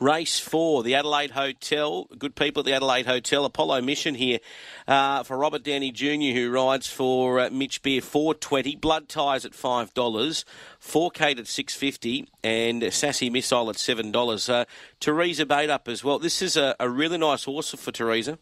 Race 0.00 0.38
four, 0.38 0.82
the 0.82 0.94
Adelaide 0.94 1.32
Hotel. 1.32 2.08
Good 2.18 2.34
people 2.34 2.60
at 2.60 2.66
the 2.66 2.72
Adelaide 2.72 3.06
Hotel. 3.06 3.44
Apollo 3.44 3.80
Mission 3.82 4.14
here 4.14 4.38
uh, 4.86 5.22
for 5.22 5.36
Robert 5.36 5.62
Downey 5.62 5.92
Jr., 5.92 6.32
who 6.34 6.50
rides 6.50 6.86
for 6.86 7.40
uh, 7.40 7.50
Mitch 7.50 7.82
Beer, 7.82 8.00
four 8.00 8.34
twenty. 8.34 8.76
Blood 8.76 9.08
Ties 9.08 9.44
at 9.44 9.54
five 9.54 9.92
dollars. 9.94 10.44
Four 10.78 11.10
Kate 11.10 11.38
at 11.38 11.46
six 11.46 11.74
fifty, 11.74 12.28
and 12.42 12.92
Sassy 12.92 13.30
Missile 13.30 13.70
at 13.70 13.76
seven 13.76 14.10
dollars. 14.12 14.48
Uh, 14.48 14.64
Teresa 15.00 15.46
Bait 15.46 15.70
up 15.70 15.88
as 15.88 16.04
well. 16.04 16.18
This 16.18 16.42
is 16.42 16.56
a, 16.56 16.74
a, 16.80 16.88
really 16.88 17.18
nice 17.18 17.44
horse 17.44 17.70
for 17.70 17.92
Teresa. 17.92 18.38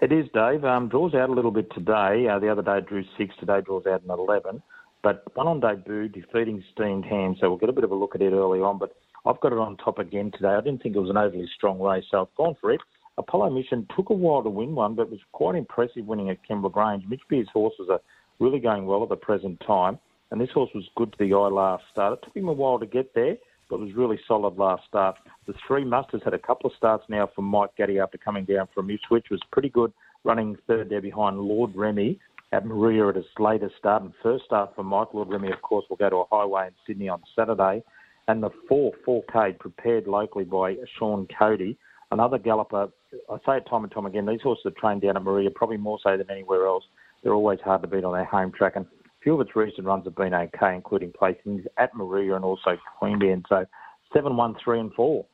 It 0.00 0.12
is, 0.12 0.26
Dave. 0.34 0.64
Um, 0.64 0.88
draws 0.88 1.14
out 1.14 1.30
a 1.30 1.32
little 1.32 1.50
bit 1.50 1.72
today. 1.72 2.28
Uh, 2.28 2.38
the 2.38 2.50
other 2.50 2.62
day 2.62 2.78
it 2.78 2.86
drew 2.86 3.04
six. 3.16 3.34
Today 3.38 3.60
draws 3.60 3.86
out 3.86 4.02
an 4.02 4.10
eleven. 4.10 4.62
But 5.02 5.22
one 5.36 5.46
on 5.46 5.60
debut, 5.60 6.08
defeating 6.08 6.64
Steamed 6.72 7.04
Hand, 7.04 7.36
so 7.40 7.48
we'll 7.48 7.58
get 7.58 7.68
a 7.68 7.72
bit 7.72 7.84
of 7.84 7.92
a 7.92 7.94
look 7.94 8.16
at 8.16 8.22
it 8.22 8.32
early 8.32 8.60
on. 8.60 8.78
But 8.78 8.96
I've 9.26 9.40
got 9.40 9.52
it 9.52 9.58
on 9.58 9.76
top 9.76 9.98
again 9.98 10.30
today. 10.30 10.54
I 10.54 10.60
didn't 10.60 10.82
think 10.82 10.94
it 10.94 11.00
was 11.00 11.10
an 11.10 11.16
overly 11.16 11.48
strong 11.52 11.80
race, 11.80 12.04
so 12.10 12.20
I've 12.20 12.34
gone 12.36 12.54
for 12.60 12.70
it. 12.70 12.80
Apollo 13.18 13.50
Mission 13.50 13.86
took 13.96 14.10
a 14.10 14.14
while 14.14 14.42
to 14.42 14.48
win 14.48 14.74
one, 14.76 14.94
but 14.94 15.10
was 15.10 15.18
quite 15.32 15.56
impressive 15.56 16.06
winning 16.06 16.30
at 16.30 16.38
Kembla 16.48 16.70
Grange. 16.70 17.04
Mitch 17.08 17.22
Beer's 17.28 17.48
horses 17.52 17.88
are 17.90 18.00
really 18.38 18.60
going 18.60 18.86
well 18.86 19.02
at 19.02 19.08
the 19.08 19.16
present 19.16 19.60
time, 19.66 19.98
and 20.30 20.40
this 20.40 20.50
horse 20.50 20.70
was 20.74 20.88
good 20.94 21.10
to 21.12 21.18
the 21.18 21.34
eye 21.34 21.48
last 21.48 21.82
start. 21.90 22.12
It 22.12 22.24
took 22.24 22.36
him 22.36 22.48
a 22.48 22.52
while 22.52 22.78
to 22.78 22.86
get 22.86 23.14
there, 23.14 23.36
but 23.68 23.80
was 23.80 23.94
really 23.94 24.20
solid 24.28 24.58
last 24.58 24.84
start. 24.86 25.16
The 25.46 25.54
three 25.66 25.84
musters 25.84 26.22
had 26.24 26.34
a 26.34 26.38
couple 26.38 26.70
of 26.70 26.76
starts 26.76 27.04
now 27.08 27.28
from 27.34 27.46
Mike 27.46 27.74
Gaddy 27.76 27.98
after 27.98 28.18
coming 28.18 28.44
down 28.44 28.68
from 28.72 28.90
Ipswich, 28.90 29.26
was 29.30 29.40
pretty 29.50 29.70
good, 29.70 29.92
running 30.22 30.56
third 30.68 30.88
there 30.88 31.00
behind 31.00 31.40
Lord 31.40 31.74
Remy 31.74 32.20
at 32.52 32.64
Moruya 32.64 33.08
at 33.08 33.16
his 33.16 33.24
latest 33.40 33.74
start 33.76 34.02
and 34.02 34.12
first 34.22 34.44
start 34.44 34.76
for 34.76 34.84
Mike. 34.84 35.08
Lord 35.14 35.30
Remy, 35.30 35.50
of 35.50 35.62
course, 35.62 35.84
will 35.90 35.96
go 35.96 36.10
to 36.10 36.16
a 36.16 36.24
highway 36.30 36.68
in 36.68 36.74
Sydney 36.86 37.08
on 37.08 37.22
Saturday 37.34 37.82
and 38.28 38.42
the 38.42 38.50
four 38.68 38.92
4K 39.06 39.58
prepared 39.58 40.06
locally 40.06 40.44
by 40.44 40.76
Sean 40.98 41.26
Cody, 41.38 41.76
another 42.10 42.38
galloper. 42.38 42.88
I 43.30 43.36
say 43.46 43.58
it 43.58 43.66
time 43.68 43.84
and 43.84 43.92
time 43.92 44.06
again, 44.06 44.26
these 44.26 44.42
horses 44.42 44.66
are 44.66 44.70
trained 44.70 45.02
down 45.02 45.16
at 45.16 45.22
Moruya, 45.22 45.54
probably 45.54 45.76
more 45.76 45.98
so 46.02 46.16
than 46.16 46.30
anywhere 46.30 46.66
else. 46.66 46.84
They're 47.22 47.34
always 47.34 47.60
hard 47.60 47.82
to 47.82 47.88
beat 47.88 48.04
on 48.04 48.12
their 48.12 48.24
home 48.24 48.52
track, 48.52 48.74
and 48.76 48.84
a 48.84 49.22
few 49.22 49.34
of 49.34 49.40
its 49.40 49.56
recent 49.56 49.86
runs 49.86 50.04
have 50.04 50.16
been 50.16 50.34
okay, 50.34 50.74
including 50.74 51.12
placings 51.12 51.64
at 51.76 51.94
Moruya 51.94 52.36
and 52.36 52.44
also 52.44 52.78
Queanbeyan. 53.00 53.44
So 53.48 53.64
7, 54.12 54.36
1, 54.36 54.56
3 54.62 54.80
and 54.80 54.94
4. 54.94 55.24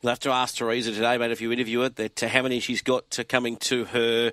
You'll 0.00 0.10
have 0.10 0.20
to 0.20 0.30
ask 0.30 0.56
Teresa 0.56 0.92
today, 0.92 1.16
mate, 1.18 1.30
if 1.30 1.40
you 1.40 1.52
interview 1.52 1.80
her, 1.80 1.88
that 1.88 2.22
uh, 2.22 2.28
how 2.28 2.42
many 2.42 2.60
she's 2.60 2.82
got 2.82 3.08
to 3.12 3.24
coming 3.24 3.56
to 3.58 3.84
her 3.86 4.32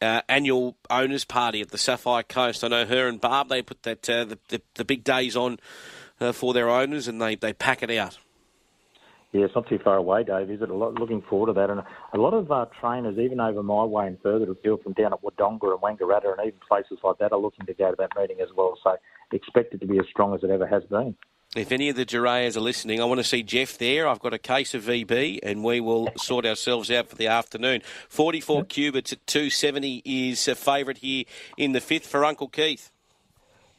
uh, 0.00 0.22
annual 0.28 0.76
owners 0.90 1.24
party 1.24 1.60
at 1.60 1.70
the 1.70 1.78
Sapphire 1.78 2.22
Coast. 2.22 2.64
I 2.64 2.68
know 2.68 2.86
her 2.86 3.08
and 3.08 3.20
Barb 3.20 3.48
they 3.48 3.62
put 3.62 3.82
that 3.84 4.08
uh, 4.08 4.24
the, 4.24 4.38
the, 4.48 4.62
the 4.74 4.84
big 4.84 5.04
days 5.04 5.36
on 5.36 5.58
uh, 6.22 6.32
for 6.32 6.54
their 6.54 6.70
owners, 6.70 7.08
and 7.08 7.20
they, 7.20 7.34
they 7.34 7.52
pack 7.52 7.82
it 7.82 7.90
out. 7.90 8.18
Yeah, 9.32 9.46
it's 9.46 9.54
not 9.54 9.66
too 9.66 9.78
far 9.82 9.96
away, 9.96 10.24
Dave, 10.24 10.50
is 10.50 10.60
it? 10.60 10.68
A 10.68 10.74
lot, 10.74 10.94
looking 10.94 11.22
forward 11.22 11.46
to 11.46 11.52
that. 11.54 11.70
And 11.70 11.80
a 12.12 12.18
lot 12.18 12.34
of 12.34 12.52
uh, 12.52 12.66
trainers, 12.78 13.18
even 13.18 13.40
over 13.40 13.62
my 13.62 13.82
way 13.82 14.06
and 14.06 14.18
further 14.22 14.44
to 14.44 14.54
field 14.56 14.82
from 14.82 14.92
down 14.92 15.14
at 15.14 15.22
Wodonga 15.22 15.72
and 15.72 15.80
Wangaratta 15.80 16.32
and 16.36 16.46
even 16.46 16.60
places 16.68 16.98
like 17.02 17.16
that, 17.18 17.32
are 17.32 17.38
looking 17.38 17.64
to 17.64 17.72
go 17.72 17.90
to 17.90 17.96
that 17.98 18.10
meeting 18.14 18.42
as 18.42 18.50
well. 18.54 18.78
So 18.84 18.96
expect 19.32 19.72
it 19.72 19.80
to 19.80 19.86
be 19.86 19.98
as 19.98 20.04
strong 20.10 20.34
as 20.34 20.44
it 20.44 20.50
ever 20.50 20.66
has 20.66 20.84
been. 20.84 21.16
if 21.56 21.72
any 21.72 21.88
of 21.88 21.96
the 21.96 22.04
Durayas 22.04 22.58
are 22.58 22.60
listening, 22.60 23.00
I 23.00 23.06
want 23.06 23.20
to 23.20 23.24
see 23.24 23.42
Jeff 23.42 23.78
there. 23.78 24.06
I've 24.06 24.20
got 24.20 24.34
a 24.34 24.38
case 24.38 24.74
of 24.74 24.82
VB, 24.82 25.38
and 25.42 25.64
we 25.64 25.80
will 25.80 26.10
sort 26.18 26.44
ourselves 26.44 26.90
out 26.90 27.08
for 27.08 27.16
the 27.16 27.28
afternoon. 27.28 27.80
44 28.10 28.64
cubits 28.64 29.14
at 29.14 29.26
270 29.26 30.02
is 30.04 30.46
a 30.46 30.54
favourite 30.54 30.98
here 30.98 31.24
in 31.56 31.72
the 31.72 31.80
fifth 31.80 32.06
for 32.06 32.26
Uncle 32.26 32.48
Keith. 32.48 32.91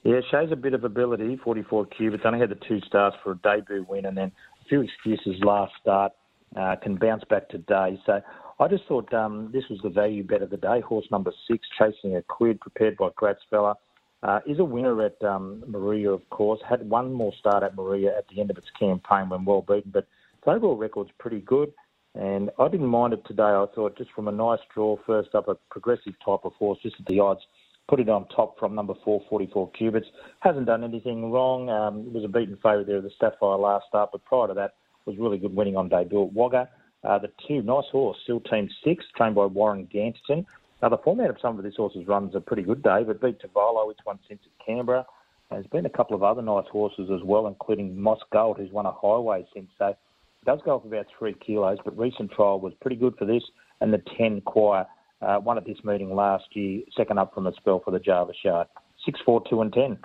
Yeah, 0.04 0.20
shows 0.32 0.52
a 0.52 0.58
bit 0.58 0.74
of 0.74 0.84
ability. 0.84 1.40
44 1.44 1.86
cubits. 1.88 2.24
Only 2.26 2.40
had 2.40 2.50
the 2.50 2.60
two 2.68 2.80
starts 2.86 3.16
for 3.24 3.32
a 3.32 3.38
debut 3.38 3.86
win, 3.88 4.06
and 4.06 4.18
then 4.18 4.32
a 4.62 4.66
few 4.68 4.82
excuses 4.82 5.42
last 5.44 5.74
start. 5.82 6.12
Uh, 6.56 6.76
can 6.76 6.96
bounce 6.96 7.24
back 7.30 7.50
today. 7.50 8.00
So 8.06 8.22
I 8.60 8.68
just 8.68 8.84
thought 8.88 9.12
um, 9.14 9.50
this 9.52 9.64
was 9.70 9.80
the 9.82 9.90
value 9.90 10.24
bet 10.24 10.44
of 10.44 10.52
the 10.52 10.58
day. 10.58 10.82
Horse 10.82 11.08
number 11.10 11.32
six, 11.48 11.66
chasing 11.80 12.16
a 12.16 12.22
quid, 12.22 12.60
prepared 12.60 12.98
by 12.98 13.10
Gratzfella. 13.10 13.76
Uh, 14.22 14.40
is 14.46 14.60
a 14.60 14.64
winner 14.64 15.02
at 15.04 15.22
um, 15.24 15.64
Moruya, 15.68 16.14
of 16.14 16.30
course. 16.30 16.60
Had 16.68 16.88
one 16.88 17.12
more 17.12 17.34
start 17.40 17.64
at 17.64 17.76
Moruya 17.76 18.18
at 18.18 18.26
the 18.28 18.40
end 18.40 18.52
of 18.52 18.58
its 18.58 18.68
campaign 18.80 19.30
when 19.30 19.46
well 19.46 19.66
beaten, 19.68 19.92
but 19.92 20.06
its 20.38 20.48
overall 20.48 20.78
record's 20.78 21.12
pretty 21.18 21.42
good. 21.42 21.74
And 22.16 22.52
I 22.60 22.68
didn't 22.68 22.88
mind 22.88 23.14
it 23.14 23.26
today. 23.26 23.42
I 23.42 23.66
thought 23.74 23.98
just 23.98 24.12
from 24.12 24.28
a 24.28 24.32
nice 24.32 24.60
draw, 24.74 24.98
first 25.08 25.34
up, 25.34 25.48
a 25.48 25.56
progressive 25.72 26.14
type 26.24 26.42
of 26.44 26.54
horse, 26.54 26.78
just 26.84 26.96
at 27.00 27.08
the 27.08 27.20
odds, 27.20 27.42
put 27.88 28.00
it 28.00 28.10
on 28.10 28.28
top 28.30 28.58
from 28.58 28.76
number 28.76 28.94
four, 29.04 29.22
44 29.30 29.72
cubits. 29.72 30.08
Hasn't 30.40 30.66
done 30.66 30.84
anything 30.84 31.32
wrong. 31.32 31.70
Um, 31.70 32.14
was 32.14 32.24
a 32.24 32.28
beaten 32.28 32.56
favourite 32.58 32.88
there 32.88 32.98
at 32.98 33.04
the 33.04 33.12
Sapphire 33.20 33.58
last 33.58 33.86
start, 33.88 34.10
but 34.12 34.24
prior 34.26 34.48
to 34.48 34.54
that, 34.54 34.76
was 35.06 35.18
really 35.18 35.38
good 35.38 35.56
winning 35.56 35.76
on 35.76 35.90
debut 35.90 36.24
at 36.24 36.34
Wagga. 36.34 36.70
Uh, 37.04 37.20
the 37.20 37.32
two, 37.48 37.62
nice 37.62 37.84
horse, 37.92 38.18
Still 38.24 38.40
Team 38.40 38.70
6, 38.84 39.06
trained 39.18 39.36
by 39.36 39.46
Warren 39.46 39.88
Ganterton. 39.94 40.46
Now, 40.82 40.90
the 40.90 40.98
format 40.98 41.30
of 41.30 41.38
some 41.42 41.58
of 41.58 41.64
this 41.64 41.76
horse's 41.76 42.08
runs 42.08 42.36
are 42.36 42.40
pretty 42.40 42.64
good, 42.64 42.82
Dave. 42.84 43.10
It 43.10 43.22
beat 43.22 43.40
Tavallo, 43.40 43.88
which 43.88 44.00
won 44.06 44.20
since 44.28 44.42
at 44.46 44.66
Canberra. 44.66 45.06
And 45.50 45.58
There's 45.58 45.68
been 45.68 45.86
a 45.86 45.90
couple 45.90 46.16
of 46.16 46.24
other 46.24 46.42
nice 46.42 46.68
horses 46.72 47.10
as 47.14 47.22
well, 47.24 47.48
including 47.48 48.00
Moss 48.00 48.20
Gold, 48.32 48.58
who's 48.58 48.72
won 48.72 48.86
a 48.86 48.92
highway 48.92 49.46
since. 49.54 49.70
So 49.78 49.88
it 49.88 49.98
does 50.46 50.60
go 50.66 50.76
up 50.76 50.86
about 50.86 51.08
three 51.18 51.34
kilos, 51.46 51.78
but 51.84 51.98
recent 51.98 52.32
trial 52.32 52.60
was 52.60 52.74
pretty 52.82 52.96
good 52.96 53.16
for 53.18 53.26
this. 53.26 53.44
And 53.82 53.94
the 53.94 54.02
10 54.18 54.42
Choir 54.42 54.86
uh, 55.22 55.40
won 55.44 55.58
at 55.58 55.66
this 55.66 55.84
meeting 55.84 56.16
last 56.16 56.46
year, 56.54 56.82
second 56.96 57.20
up 57.20 57.34
from 57.34 57.44
the 57.44 57.54
spell 57.54 57.82
for 57.84 57.92
the 57.92 58.00
Java 58.00 58.34
Shard. 58.44 58.68
6, 59.06 59.20
4, 59.26 59.44
2 59.50 59.62
and 59.62 59.74
10. 59.74 59.98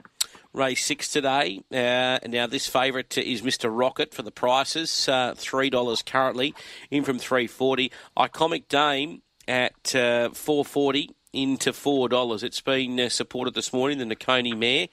Race 0.52 0.84
six 0.84 1.08
today. 1.08 1.62
Uh, 1.70 2.18
now, 2.26 2.46
this 2.46 2.66
favourite 2.66 3.16
is 3.18 3.42
Mr. 3.42 3.68
Rocket 3.70 4.12
for 4.14 4.22
the 4.22 4.30
prices, 4.30 5.08
uh, 5.08 5.34
$3 5.34 6.04
currently, 6.04 6.54
in 6.90 7.04
from 7.04 7.18
340 7.18 7.92
Iconic 8.16 8.66
Dame 8.68 9.22
at 9.46 9.94
uh, 9.94 10.30
440 10.30 11.10
into 11.32 11.72
four 11.72 12.08
dollars. 12.08 12.42
It's 12.42 12.60
been 12.60 12.98
uh, 12.98 13.08
supported 13.08 13.54
this 13.54 13.72
morning. 13.72 13.98
The 13.98 14.04
Nakoni 14.04 14.56
Mare. 14.56 14.88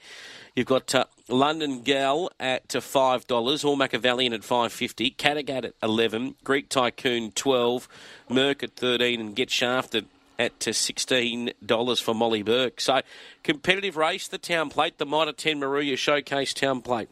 You've 0.56 0.66
got 0.66 0.94
uh, 0.94 1.04
London 1.28 1.82
Gal 1.82 2.30
at 2.40 2.74
uh, 2.74 2.80
five 2.80 3.26
dollars. 3.26 3.62
All 3.62 3.76
Machiavellian 3.76 4.32
at 4.32 4.42
five 4.42 4.72
fifty. 4.72 5.10
Kattegat 5.10 5.66
at 5.66 5.74
eleven. 5.82 6.34
Greek 6.44 6.70
Tycoon 6.70 7.30
twelve. 7.32 7.86
Merc 8.30 8.62
at 8.62 8.74
thirteen, 8.74 9.20
and 9.20 9.36
Get 9.36 9.50
Shafted 9.50 10.06
at 10.38 10.66
uh, 10.66 10.72
sixteen 10.72 11.52
dollars 11.64 12.00
for 12.00 12.14
Molly 12.14 12.42
Burke. 12.42 12.80
So 12.80 13.02
competitive 13.42 13.98
race. 13.98 14.28
The 14.28 14.38
Town 14.38 14.70
Plate. 14.70 14.96
The 14.96 15.04
Mitre 15.04 15.34
Ten 15.34 15.60
Moruya 15.60 15.98
Showcase 15.98 16.54
Town 16.54 16.80
Plate. 16.80 17.10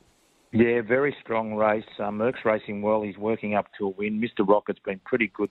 Yeah, 0.52 0.80
very 0.80 1.14
strong 1.20 1.54
race. 1.54 1.84
Uh, 1.98 2.04
Merck's 2.04 2.46
racing 2.46 2.80
well. 2.80 3.02
He's 3.02 3.18
working 3.18 3.54
up 3.56 3.66
to 3.76 3.86
a 3.86 3.90
win. 3.90 4.22
Mr. 4.22 4.48
Rocket's 4.48 4.78
been 4.78 5.00
pretty 5.04 5.30
good. 5.34 5.50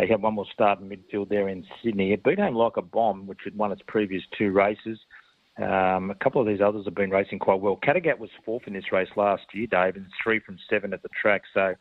He 0.00 0.06
had 0.06 0.22
one 0.22 0.34
more 0.34 0.46
start 0.50 0.80
in 0.80 0.88
midfield 0.88 1.28
there 1.28 1.48
in 1.48 1.66
Sydney. 1.82 2.12
It 2.12 2.22
beat 2.22 2.38
home 2.38 2.54
like 2.54 2.78
a 2.78 2.82
bomb, 2.82 3.26
which 3.26 3.40
had 3.44 3.58
won 3.58 3.72
its 3.72 3.82
previous 3.86 4.22
two 4.38 4.50
races. 4.52 4.98
Um, 5.58 6.10
a 6.10 6.14
couple 6.22 6.40
of 6.40 6.46
these 6.46 6.60
others 6.60 6.84
have 6.84 6.94
been 6.94 7.10
racing 7.10 7.40
quite 7.40 7.60
well. 7.60 7.78
Kattegat 7.84 8.18
was 8.18 8.30
fourth 8.44 8.62
in 8.66 8.74
this 8.74 8.92
race 8.92 9.08
last 9.16 9.42
year, 9.52 9.66
Dave, 9.66 9.96
and 9.96 10.06
three 10.22 10.40
from 10.40 10.56
seven 10.70 10.92
at 10.92 11.02
the 11.02 11.08
track. 11.20 11.42
So 11.52 11.74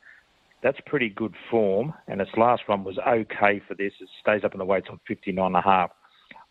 that's 0.63 0.79
pretty 0.87 1.09
good 1.09 1.35
form. 1.51 1.93
And 2.07 2.19
its 2.19 2.31
last 2.35 2.63
run 2.67 2.83
was 2.83 2.97
okay 3.07 3.61
for 3.67 3.75
this. 3.75 3.93
It 3.99 4.09
stays 4.21 4.43
up 4.43 4.53
in 4.53 4.59
the 4.59 4.65
weights 4.65 4.87
on 4.89 4.99
59.5. 5.09 5.89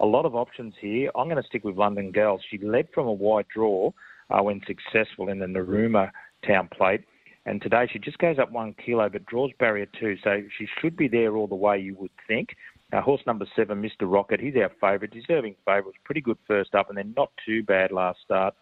A 0.00 0.06
lot 0.06 0.24
of 0.24 0.34
options 0.34 0.74
here. 0.80 1.10
I'm 1.16 1.28
going 1.28 1.42
to 1.42 1.48
stick 1.48 1.64
with 1.64 1.76
London 1.76 2.12
Girl. 2.12 2.38
She 2.50 2.58
led 2.58 2.88
from 2.94 3.06
a 3.06 3.12
wide 3.12 3.46
draw 3.52 3.90
uh, 4.30 4.42
when 4.42 4.60
successful 4.66 5.28
in 5.28 5.38
the 5.38 5.46
Narooma 5.46 6.10
town 6.46 6.68
plate. 6.76 7.02
And 7.46 7.62
today 7.62 7.88
she 7.90 8.00
just 8.00 8.18
goes 8.18 8.40
up 8.40 8.50
one 8.50 8.74
kilo 8.84 9.08
but 9.08 9.24
draws 9.24 9.52
barrier 9.58 9.86
two, 9.98 10.16
so 10.22 10.42
she 10.58 10.66
should 10.80 10.96
be 10.96 11.06
there 11.06 11.36
all 11.36 11.46
the 11.46 11.54
way, 11.54 11.78
you 11.78 11.94
would 11.94 12.10
think. 12.26 12.56
Horse 12.92 13.20
number 13.26 13.46
seven, 13.54 13.80
Mr. 13.82 14.02
Rocket, 14.02 14.40
he's 14.40 14.54
our 14.56 14.70
favourite, 14.80 15.12
deserving 15.12 15.54
favourite. 15.64 15.86
Was 15.86 15.94
pretty 16.04 16.20
good 16.20 16.38
first 16.46 16.74
up 16.74 16.88
and 16.88 16.98
then 16.98 17.14
not 17.16 17.30
too 17.44 17.62
bad 17.62 17.92
last 17.92 18.18
start. 18.24 18.54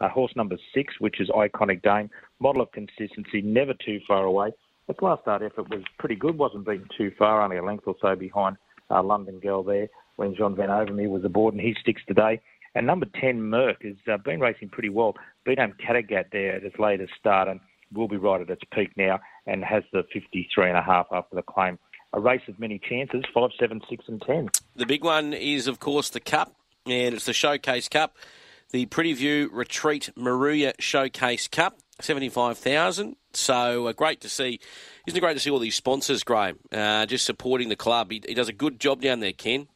Uh, 0.00 0.08
horse 0.08 0.32
number 0.34 0.56
six, 0.74 0.94
which 0.98 1.20
is 1.20 1.28
Iconic 1.30 1.82
Dame, 1.82 2.10
model 2.40 2.62
of 2.62 2.72
consistency, 2.72 3.42
never 3.42 3.74
too 3.74 4.00
far 4.08 4.24
away. 4.24 4.50
Its 4.88 5.00
last 5.00 5.22
start 5.22 5.42
effort 5.42 5.70
was 5.70 5.82
pretty 5.98 6.16
good, 6.16 6.36
wasn't 6.36 6.66
beaten 6.66 6.88
too 6.96 7.12
far, 7.16 7.42
only 7.42 7.58
a 7.58 7.64
length 7.64 7.84
or 7.86 7.94
so 8.00 8.16
behind 8.16 8.56
uh, 8.90 9.02
London 9.02 9.38
Girl 9.38 9.62
there 9.62 9.88
when 10.16 10.34
John 10.34 10.56
Van 10.56 10.68
Overmeer 10.68 11.08
was 11.08 11.24
aboard, 11.24 11.54
and 11.54 11.62
he 11.62 11.76
sticks 11.80 12.02
today. 12.08 12.40
And 12.74 12.86
number 12.86 13.06
10, 13.20 13.40
Merck, 13.40 13.84
has 13.84 13.96
uh, 14.12 14.16
been 14.16 14.40
racing 14.40 14.70
pretty 14.70 14.88
well. 14.88 15.14
Beat 15.44 15.58
home 15.58 15.74
Kattegat 15.86 16.32
there 16.32 16.56
at 16.56 16.62
his 16.62 16.72
latest 16.78 17.12
start 17.20 17.48
and 17.48 17.60
will 17.92 18.08
be 18.08 18.16
right 18.16 18.40
at 18.40 18.50
its 18.50 18.62
peak 18.72 18.90
now 18.96 19.20
and 19.46 19.64
has 19.64 19.82
the 19.92 20.04
53.5 20.14 21.06
after 21.12 21.36
the 21.36 21.42
claim. 21.42 21.78
A 22.14 22.20
race 22.20 22.42
of 22.48 22.58
many 22.58 22.78
chances, 22.78 23.24
5, 23.32 23.50
7, 23.58 23.80
6 23.88 24.04
and 24.08 24.22
10. 24.22 24.50
The 24.76 24.86
big 24.86 25.02
one 25.02 25.32
is, 25.32 25.66
of 25.66 25.80
course, 25.80 26.10
the 26.10 26.20
Cup, 26.20 26.54
and 26.86 27.14
it's 27.14 27.24
the 27.24 27.32
Showcase 27.32 27.88
Cup. 27.88 28.16
The 28.70 28.86
Pretty 28.86 29.12
View 29.12 29.50
Retreat 29.52 30.10
Moruya 30.16 30.72
Showcase 30.78 31.48
Cup, 31.48 31.78
75,000. 32.00 33.16
So 33.34 33.86
uh, 33.86 33.92
great 33.92 34.20
to 34.22 34.28
see. 34.28 34.60
Isn't 35.06 35.16
it 35.16 35.20
great 35.20 35.34
to 35.34 35.40
see 35.40 35.50
all 35.50 35.58
these 35.58 35.76
sponsors, 35.76 36.22
Graeme, 36.22 36.58
uh, 36.70 37.06
just 37.06 37.24
supporting 37.24 37.68
the 37.68 37.76
club? 37.76 38.10
He, 38.10 38.22
he 38.26 38.34
does 38.34 38.48
a 38.48 38.52
good 38.52 38.80
job 38.80 39.00
down 39.00 39.20
there, 39.20 39.32
Ken. 39.32 39.68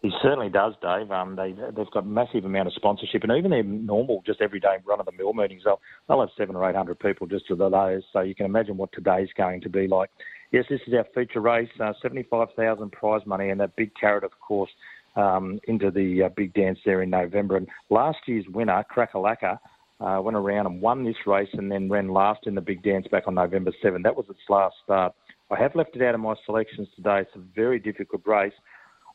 He 0.00 0.12
certainly 0.22 0.48
does, 0.48 0.74
Dave. 0.80 1.10
Um, 1.10 1.34
they 1.34 1.52
they've 1.52 1.90
got 1.90 2.04
a 2.04 2.06
massive 2.06 2.44
amount 2.44 2.68
of 2.68 2.74
sponsorship, 2.74 3.24
and 3.24 3.32
even 3.32 3.50
their 3.50 3.64
normal, 3.64 4.22
just 4.24 4.40
everyday 4.40 4.76
run 4.86 5.00
of 5.00 5.06
the 5.06 5.12
mill 5.12 5.32
meetings, 5.32 5.62
they'll 5.64 5.80
they'll 6.06 6.20
have 6.20 6.28
seven 6.36 6.54
or 6.54 6.70
eight 6.70 6.76
hundred 6.76 7.00
people 7.00 7.26
just 7.26 7.48
to 7.48 7.56
those. 7.56 8.02
So 8.12 8.20
you 8.20 8.34
can 8.34 8.46
imagine 8.46 8.76
what 8.76 8.90
today's 8.92 9.28
going 9.36 9.60
to 9.62 9.68
be 9.68 9.88
like. 9.88 10.10
Yes, 10.52 10.66
this 10.70 10.80
is 10.86 10.94
our 10.94 11.06
feature 11.16 11.40
race, 11.40 11.68
uh, 11.80 11.94
seventy 12.00 12.22
five 12.22 12.48
thousand 12.56 12.92
prize 12.92 13.22
money, 13.26 13.50
and 13.50 13.60
that 13.60 13.74
big 13.74 13.90
carrot, 14.00 14.22
of 14.22 14.30
course, 14.40 14.70
um, 15.16 15.58
into 15.66 15.90
the 15.90 16.22
uh, 16.26 16.28
big 16.36 16.54
dance 16.54 16.78
there 16.84 17.02
in 17.02 17.10
November. 17.10 17.56
And 17.56 17.66
last 17.90 18.18
year's 18.26 18.46
winner, 18.54 18.84
Crackalacca, 18.94 19.58
uh, 20.00 20.22
went 20.22 20.36
around 20.36 20.66
and 20.66 20.80
won 20.80 21.02
this 21.02 21.16
race, 21.26 21.50
and 21.54 21.72
then 21.72 21.90
ran 21.90 22.06
last 22.06 22.46
in 22.46 22.54
the 22.54 22.60
big 22.60 22.84
dance 22.84 23.08
back 23.10 23.24
on 23.26 23.34
November 23.34 23.72
seven. 23.82 24.02
That 24.02 24.16
was 24.16 24.26
its 24.30 24.38
last 24.48 24.76
start. 24.84 25.12
I 25.50 25.60
have 25.60 25.74
left 25.74 25.96
it 25.96 26.02
out 26.02 26.14
of 26.14 26.20
my 26.20 26.34
selections 26.46 26.86
today. 26.94 27.22
It's 27.22 27.34
a 27.34 27.40
very 27.56 27.80
difficult 27.80 28.22
race. 28.26 28.52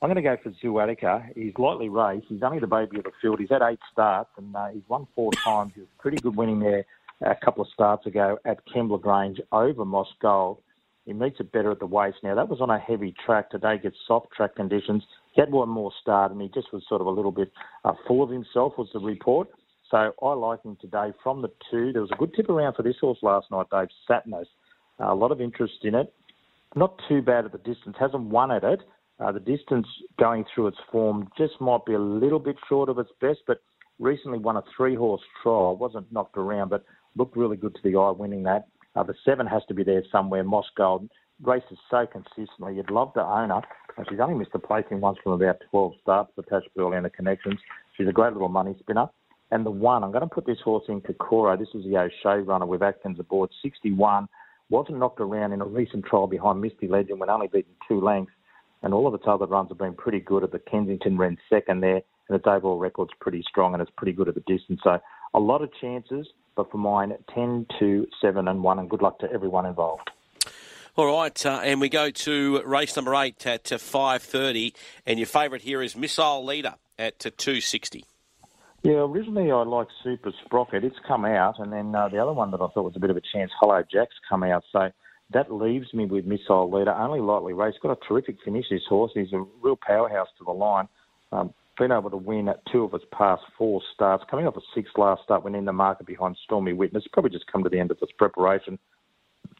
I'm 0.03 0.09
going 0.09 0.21
to 0.21 0.21
go 0.21 0.35
for 0.43 0.51
Zuatica. 0.61 1.29
He's 1.33 1.53
lightly 1.57 1.87
raced. 1.87 2.25
He's 2.27 2.43
only 2.43 2.59
the 2.59 2.67
baby 2.67 2.97
of 2.97 3.05
the 3.05 3.11
field. 3.21 3.39
He's 3.39 3.49
had 3.49 3.61
eight 3.61 3.79
starts 3.89 4.31
and 4.35 4.53
uh, 4.53 4.67
he's 4.67 4.83
won 4.89 5.07
four 5.15 5.31
times. 5.45 5.71
He 5.75 5.79
was 5.79 5.89
pretty 5.97 6.17
good 6.17 6.35
winning 6.35 6.59
there 6.59 6.83
a 7.21 7.35
couple 7.35 7.63
of 7.63 7.69
starts 7.73 8.05
ago 8.05 8.37
at 8.43 8.67
Kembla 8.67 9.01
Grange 9.01 9.39
over 9.53 9.85
Moss 9.85 10.09
Gold. 10.21 10.57
He 11.05 11.13
meets 11.13 11.39
it 11.39 11.53
better 11.53 11.71
at 11.71 11.79
the 11.79 11.85
waist 11.85 12.17
now. 12.21 12.35
That 12.35 12.49
was 12.49 12.59
on 12.59 12.69
a 12.69 12.77
heavy 12.77 13.15
track. 13.25 13.49
Today 13.49 13.77
gets 13.81 13.95
soft 14.05 14.27
track 14.35 14.57
conditions. 14.57 15.03
He 15.31 15.39
had 15.39 15.53
one 15.53 15.69
more 15.69 15.93
start 16.01 16.33
and 16.33 16.41
he 16.41 16.49
just 16.49 16.73
was 16.73 16.83
sort 16.89 16.99
of 16.99 17.07
a 17.07 17.11
little 17.11 17.31
bit 17.31 17.53
uh, 17.85 17.93
full 18.05 18.21
of 18.23 18.29
himself, 18.29 18.73
was 18.77 18.89
the 18.91 18.99
report. 18.99 19.47
So 19.89 20.11
I 20.21 20.33
like 20.33 20.63
him 20.63 20.75
today 20.81 21.13
from 21.23 21.41
the 21.41 21.51
two. 21.71 21.93
There 21.93 22.01
was 22.01 22.11
a 22.11 22.17
good 22.17 22.33
tip 22.35 22.49
around 22.49 22.73
for 22.73 22.83
this 22.83 22.97
horse 22.99 23.19
last 23.21 23.49
night, 23.51 23.67
Dave. 23.71 23.87
Satnos. 24.09 24.47
Uh, 24.99 25.13
a 25.13 25.15
lot 25.15 25.31
of 25.31 25.39
interest 25.39 25.75
in 25.83 25.95
it. 25.95 26.13
Not 26.75 26.99
too 27.07 27.21
bad 27.21 27.45
at 27.45 27.53
the 27.53 27.57
distance. 27.59 27.95
Hasn't 27.97 28.23
won 28.23 28.51
at 28.51 28.65
it. 28.65 28.81
Uh, 29.19 29.31
the 29.31 29.39
distance 29.39 29.87
going 30.19 30.43
through 30.53 30.67
its 30.67 30.77
form 30.91 31.29
just 31.37 31.53
might 31.61 31.85
be 31.85 31.93
a 31.93 31.99
little 31.99 32.39
bit 32.39 32.55
short 32.67 32.89
of 32.89 32.97
its 32.97 33.11
best, 33.21 33.39
but 33.45 33.61
recently 33.99 34.39
won 34.39 34.57
a 34.57 34.63
three 34.75 34.95
horse 34.95 35.21
trial. 35.41 35.75
Wasn't 35.77 36.11
knocked 36.11 36.37
around, 36.37 36.69
but 36.69 36.83
looked 37.15 37.37
really 37.37 37.57
good 37.57 37.75
to 37.75 37.81
the 37.83 37.97
eye 37.97 38.11
winning 38.11 38.43
that. 38.43 38.67
Uh, 38.95 39.03
the 39.03 39.13
seven 39.25 39.47
has 39.47 39.61
to 39.67 39.73
be 39.73 39.83
there 39.83 40.03
somewhere. 40.11 40.43
Moss 40.43 40.65
Gold 40.75 41.09
races 41.41 41.77
so 41.89 42.05
consistently. 42.05 42.75
You'd 42.75 42.91
love 42.91 43.13
to 43.13 43.21
own 43.21 43.49
her. 43.49 43.61
And 43.97 44.07
she's 44.09 44.19
only 44.19 44.35
missed 44.35 44.51
a 44.53 44.59
placing 44.59 45.01
once 45.01 45.17
from 45.23 45.33
about 45.33 45.57
12 45.69 45.93
starts 46.01 46.31
for 46.35 46.43
Tash 46.43 46.67
Burley 46.75 46.97
and 46.97 47.05
the 47.05 47.09
connections. 47.09 47.59
She's 47.95 48.07
a 48.07 48.11
great 48.11 48.33
little 48.33 48.49
money 48.49 48.75
spinner. 48.79 49.07
And 49.51 49.65
the 49.65 49.71
one, 49.71 50.03
I'm 50.03 50.11
going 50.11 50.27
to 50.27 50.33
put 50.33 50.47
this 50.47 50.59
horse 50.63 50.85
in 50.87 51.01
Kokoro. 51.01 51.55
This 51.57 51.67
is 51.75 51.83
the 51.83 51.97
O'Shea 51.97 52.41
runner 52.41 52.65
with 52.65 52.81
Atkins 52.81 53.19
aboard, 53.19 53.51
61. 53.61 54.27
Wasn't 54.69 54.97
knocked 54.97 55.19
around 55.19 55.53
in 55.53 55.61
a 55.61 55.65
recent 55.65 56.05
trial 56.05 56.25
behind 56.25 56.59
Misty 56.59 56.87
Legend 56.87 57.19
when 57.19 57.29
only 57.29 57.47
beaten 57.47 57.73
two 57.87 58.01
lengths 58.01 58.33
and 58.83 58.93
all 58.93 59.07
of 59.07 59.13
its 59.13 59.23
other 59.25 59.45
runs 59.45 59.69
have 59.69 59.77
been 59.77 59.95
pretty 59.95 60.19
good. 60.19 60.43
At 60.43 60.51
the 60.51 60.59
Kensington 60.59 61.17
ran 61.17 61.37
second 61.49 61.81
there, 61.81 62.01
and 62.29 62.35
its 62.35 62.45
overall 62.45 62.77
record's 62.77 63.13
pretty 63.19 63.43
strong, 63.47 63.73
and 63.73 63.81
it's 63.81 63.91
pretty 63.97 64.11
good 64.13 64.27
at 64.27 64.35
the 64.35 64.41
distance. 64.41 64.81
So 64.83 64.99
a 65.33 65.39
lot 65.39 65.61
of 65.61 65.71
chances, 65.81 66.27
but 66.55 66.69
for 66.69 66.77
mine, 66.77 67.13
10, 67.33 67.65
2, 67.79 68.07
7 68.21 68.47
and 68.47 68.61
1, 68.61 68.79
and 68.79 68.89
good 68.89 69.01
luck 69.01 69.19
to 69.19 69.31
everyone 69.31 69.65
involved. 69.65 70.11
All 70.95 71.07
right, 71.07 71.45
uh, 71.45 71.61
and 71.63 71.81
we 71.81 71.89
go 71.89 72.11
to 72.11 72.61
race 72.65 72.95
number 72.95 73.15
eight 73.15 73.47
at 73.47 73.71
uh, 73.71 73.77
5.30, 73.77 74.75
and 75.07 75.17
your 75.17 75.25
favourite 75.25 75.63
here 75.63 75.81
is 75.81 75.95
Missile 75.95 76.45
Leader 76.45 76.75
at 76.99 77.25
uh, 77.25 77.31
260. 77.35 78.05
Yeah, 78.83 78.95
originally 78.95 79.49
I 79.49 79.63
liked 79.63 79.91
Super 80.03 80.31
Sprocket. 80.45 80.83
It's 80.83 80.97
come 81.07 81.25
out, 81.25 81.57
and 81.57 81.71
then 81.71 81.95
uh, 81.95 82.09
the 82.09 82.19
other 82.19 82.33
one 82.33 82.51
that 82.51 82.61
I 82.61 82.67
thought 82.67 82.83
was 82.83 82.95
a 82.95 82.99
bit 82.99 83.09
of 83.09 83.17
a 83.17 83.21
chance, 83.21 83.49
Hello 83.59 83.81
Jack's 83.89 84.15
come 84.29 84.43
out. 84.43 84.65
So 84.71 84.91
that 85.33 85.51
leaves 85.51 85.93
me 85.93 86.05
with 86.05 86.25
Missile 86.25 86.71
Leader, 86.71 86.93
only 86.93 87.19
lightly 87.19 87.53
raced. 87.53 87.79
Got 87.81 87.97
a 87.97 88.07
terrific 88.07 88.37
finish, 88.43 88.65
this 88.69 88.81
horse. 88.87 89.11
He's 89.13 89.33
a 89.33 89.45
real 89.61 89.77
powerhouse 89.77 90.27
to 90.37 90.45
the 90.45 90.51
line. 90.51 90.87
Um, 91.31 91.53
been 91.77 91.91
able 91.91 92.11
to 92.11 92.17
win 92.17 92.47
at 92.49 92.61
two 92.71 92.83
of 92.83 92.91
his 92.91 93.01
past 93.11 93.41
four 93.57 93.81
starts. 93.93 94.23
Coming 94.29 94.45
off 94.45 94.55
a 94.57 94.61
six 94.75 94.91
last 94.95 95.23
start, 95.23 95.43
when 95.43 95.55
in 95.55 95.65
the 95.65 95.73
market 95.73 96.05
behind 96.05 96.37
Stormy 96.43 96.73
Witness. 96.73 97.03
Probably 97.11 97.31
just 97.31 97.51
come 97.51 97.63
to 97.63 97.69
the 97.69 97.79
end 97.79 97.91
of 97.91 97.97
its 98.01 98.11
preparation. 98.11 98.77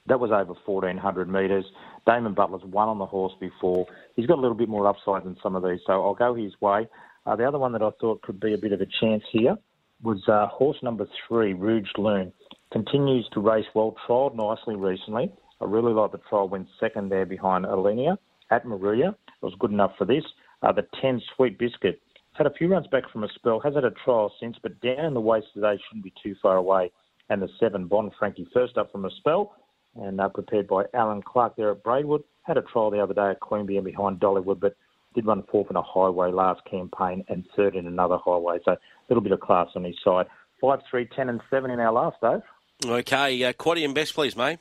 That 0.06 0.20
was 0.20 0.32
over 0.32 0.54
1,400 0.66 1.30
metres. 1.30 1.66
Damon 2.06 2.34
Butler's 2.34 2.64
won 2.66 2.90
on 2.90 3.00
the 3.00 3.06
horse 3.06 3.34
before. 3.40 3.88
He's 4.16 4.28
got 4.28 4.38
a 4.38 4.42
little 4.42 4.58
bit 4.58 4.70
more 4.70 4.88
upside 4.88 5.24
than 5.24 5.38
some 5.42 5.56
of 5.56 5.64
these, 5.64 5.80
so 5.88 5.94
I'll 6.04 6.14
go 6.14 6.36
his 6.36 6.54
way. 6.62 6.88
Uh, 7.26 7.36
the 7.36 7.46
other 7.48 7.58
one 7.58 7.72
that 7.72 7.82
I 7.82 7.90
thought 8.02 8.22
could 8.22 8.40
be 8.40 8.54
a 8.54 8.58
bit 8.58 8.74
of 8.74 8.82
a 8.82 8.88
chance 9.00 9.24
here 9.32 9.56
was 10.04 10.22
uh, 10.28 10.48
horse 10.48 10.78
number 10.84 11.08
three, 11.28 11.54
Rouge 11.54 11.90
Loon. 11.98 12.34
Continues 12.72 13.28
to 13.34 13.40
race 13.40 13.66
well, 13.74 13.96
trialled 14.08 14.36
nicely 14.36 14.76
recently. 14.76 15.32
I 15.64 15.66
really 15.66 15.94
like 15.94 16.12
the 16.12 16.20
trial, 16.30 16.50
went 16.50 16.68
second 16.80 17.10
there 17.10 17.26
behind 17.26 17.66
Alenia 17.66 18.18
at 18.52 18.66
Moruya. 18.66 19.10
It 19.10 19.46
was 19.46 19.56
good 19.60 19.72
enough 19.72 19.94
for 19.98 20.04
this. 20.04 20.24
Uh, 20.62 20.74
the 20.74 20.86
10 21.02 21.22
Sweet 21.36 21.58
Biscuit 21.58 22.02
had 22.34 22.48
a 22.48 22.54
few 22.54 22.68
runs 22.68 22.88
back 22.88 23.10
from 23.12 23.24
a 23.24 23.30
spell, 23.36 23.62
has 23.62 23.76
had 23.76 23.86
a 23.86 23.92
trial 23.92 24.34
since, 24.40 24.58
but 24.62 24.80
down 24.82 25.06
in 25.06 25.14
the 25.14 25.22
waist 25.22 25.48
today 25.54 25.80
shouldn't 25.88 26.04
be 26.04 26.14
too 26.22 26.36
far 26.42 26.58
away. 26.58 26.92
And 27.30 27.42
the 27.42 27.48
7 27.60 27.88
Bond 27.88 28.12
Frankie 28.20 28.48
first 28.54 28.78
up 28.78 28.92
from 28.92 29.06
a 29.06 29.12
spell 29.12 29.56
and 29.96 30.20
uh, 30.20 30.28
prepared 30.30 30.68
by 30.68 30.84
Alan 30.94 31.22
Clark 31.22 31.56
there 31.56 31.72
at 31.72 31.84
Braidwood. 31.84 32.24
Had 32.42 32.58
a 32.58 32.62
trial 32.62 32.92
the 32.92 33.02
other 33.02 33.14
day 33.14 33.30
at 33.30 33.40
Queanbeyan 33.40 33.78
and 33.78 33.86
behind 33.86 34.20
Dollywood, 34.20 34.60
but 34.60 34.76
did 35.16 35.26
run 35.26 35.44
fourth 35.50 35.70
in 35.70 35.78
a 35.78 35.82
highway 35.82 36.32
last 36.32 36.62
campaign 36.70 37.24
and 37.30 37.46
third 37.56 37.76
in 37.76 37.88
another 37.88 38.18
highway. 38.18 38.58
So 38.66 38.72
a 38.72 38.78
little 39.08 39.24
bit 39.24 39.32
of 39.32 39.40
class 39.40 39.70
on 39.76 39.86
his 39.86 39.96
side. 40.04 40.26
Five, 40.60 40.80
three, 40.90 41.08
ten, 41.16 41.30
and 41.30 41.40
seven 41.50 41.72
in 41.72 41.80
our 41.80 41.94
last, 41.94 42.18
Dave. 42.22 42.42
Okay, 42.86 43.44
uh, 43.44 43.54
Quaddy 43.54 43.86
and 43.86 43.96
best, 43.96 44.14
please, 44.14 44.36
mate. 44.36 44.60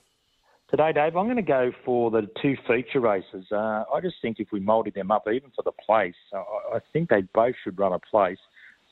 Today, 0.73 0.91
Dave, 0.95 1.19
I'm 1.19 1.27
going 1.27 1.37
to 1.37 1.43
go 1.43 1.71
for 1.85 2.11
the 2.11 2.27
two 2.41 2.57
feature 2.67 3.01
races. 3.01 3.45
Uh, 3.53 3.85
I 3.93 4.01
just 4.01 4.15
think 4.23 4.41
if 4.41 4.49
we 4.53 4.59
moulded 4.59 4.95
them 4.95 5.11
up, 5.11 5.25
even 5.31 5.51
for 5.55 5.61
the 5.63 5.73
place, 5.73 6.15
I, 6.33 6.77
I 6.77 6.79
think 6.95 7.11
they 7.11 7.21
both 7.35 7.55
should 7.63 7.79
run 7.79 7.93
a 7.93 7.99
place. 7.99 8.39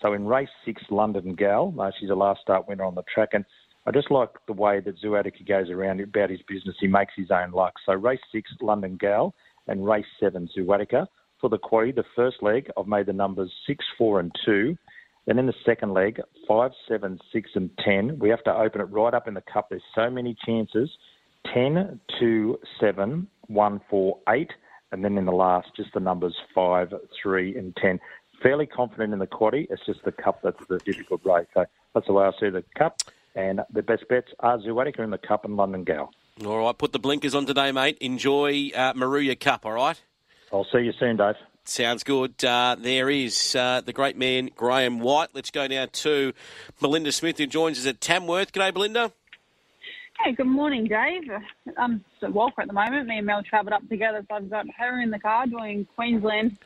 So 0.03 0.13
in 0.13 0.27
race 0.27 0.51
six, 0.67 0.83
London 0.91 1.35
Gal, 1.35 1.75
uh, 1.81 1.91
she's 1.99 2.11
a 2.11 2.15
last 2.15 2.43
start 2.43 2.69
winner 2.69 2.85
on 2.85 2.95
the 2.95 3.03
track, 3.15 3.31
and 3.33 3.47
I 3.87 3.93
just 3.93 4.11
like 4.11 4.29
the 4.47 4.53
way 4.53 4.81
that 4.81 5.01
Zuatica 5.01 5.49
goes 5.49 5.71
around 5.71 6.03
about 6.03 6.29
his 6.29 6.41
business. 6.47 6.77
He 6.79 6.87
makes 6.87 7.15
his 7.17 7.31
own 7.31 7.53
luck. 7.53 7.73
So 7.87 7.95
race 7.95 8.21
six, 8.31 8.51
London 8.61 8.99
Gal, 9.01 9.35
and 9.67 9.87
race 9.87 10.05
seven, 10.21 10.51
Zuatica. 10.55 11.07
For 11.41 11.49
the 11.49 11.57
quarry, 11.57 11.93
the 11.93 12.05
first 12.15 12.43
leg, 12.43 12.71
I've 12.77 12.89
made 12.89 13.07
the 13.07 13.15
numbers 13.15 13.51
six, 13.67 13.83
four, 13.97 14.21
and 14.21 14.31
two. 14.45 14.77
Then 15.27 15.39
in 15.39 15.47
the 15.47 15.55
second 15.65 15.95
leg, 15.95 16.21
five, 16.47 16.73
seven, 16.87 17.19
six, 17.33 17.49
and 17.55 17.71
ten. 17.83 18.19
We 18.19 18.29
have 18.29 18.45
to 18.45 18.55
open 18.55 18.83
it 18.83 18.91
right 18.91 19.15
up 19.15 19.29
in 19.29 19.33
the 19.33 19.43
cup. 19.51 19.69
There's 19.71 19.83
so 19.95 20.11
many 20.11 20.37
chances. 20.45 20.91
10, 21.53 22.01
2, 22.19 22.59
7, 22.81 23.27
1, 23.47 23.81
4, 23.91 24.19
8, 24.29 24.51
and 24.93 25.05
then 25.05 25.19
in 25.19 25.25
the 25.25 25.33
last, 25.33 25.69
just 25.77 25.93
the 25.95 26.01
numbers 26.01 26.37
5, 26.55 26.93
3, 27.23 27.57
and 27.57 27.77
10. 27.77 28.01
Fairly 28.43 28.67
confident 28.67 29.13
in 29.13 29.19
the 29.19 29.27
quaddy. 29.27 29.67
It's 29.71 29.85
just 29.85 30.03
the 30.05 30.13
cup 30.13 30.41
that's 30.43 30.65
the 30.67 30.79
difficult 30.79 31.21
race. 31.25 31.47
So 31.55 31.67
that's 31.95 32.07
the 32.07 32.13
way 32.13 32.25
I 32.25 32.31
see 32.41 32.49
the 32.49 32.65
cup. 32.77 33.01
And 33.35 33.61
the 33.73 33.83
best 33.83 34.09
bets 34.09 34.29
are 34.41 34.59
Zuatica 34.59 35.01
in 35.01 35.11
the 35.11 35.19
cup 35.19 35.45
and 35.45 35.57
London 35.57 35.85
Gal. 35.85 36.11
All 36.45 36.59
right, 36.59 36.77
put 36.77 36.93
the 36.93 36.99
blinkers 36.99 37.35
on 37.35 37.47
today, 37.47 37.71
mate. 37.71 37.99
Enjoy 38.01 38.71
uh, 38.75 38.95
Moruya 38.95 39.39
Cup, 39.39 39.67
all 39.67 39.73
right? 39.73 40.01
I'll 40.53 40.67
see 40.73 40.81
you 40.81 40.93
soon, 40.99 41.17
Dave. 41.17 41.35
Sounds 41.65 42.03
good. 42.03 42.43
Uh, 42.43 42.77
there 42.79 43.11
is 43.11 43.55
uh, 43.55 43.83
the 43.83 43.93
great 43.93 44.17
man, 44.17 44.51
Graeme 44.57 45.01
White. 45.01 45.29
Let's 45.35 45.51
go 45.51 45.67
now 45.67 45.87
to 45.93 46.33
Melinda 46.81 47.13
Smith, 47.13 47.39
who 47.39 47.47
joins 47.47 47.79
us 47.79 47.87
at 47.87 48.01
Tamworth. 48.01 48.53
G'day, 48.53 48.73
Belinda. 48.73 49.13
Hey, 50.23 50.33
good 50.33 50.47
morning, 50.47 50.85
Dave. 50.85 51.31
I'm 51.79 52.05
at 52.23 52.33
Walker 52.33 52.61
at 52.61 52.69
the 52.69 52.75
moment. 52.75 53.09
Me 53.09 53.19
and 53.19 53.27
Mel 53.27 53.43
travelled 53.43 53.73
up 53.73 53.89
together, 53.89 54.23
so 54.29 54.37
I've 54.37 54.51
got 54.51 54.67
her 54.77 55.01
in 55.01 55.11
the 55.11 55.19
car 55.19 55.47
doing 55.47 55.87
Queensland 55.97 56.59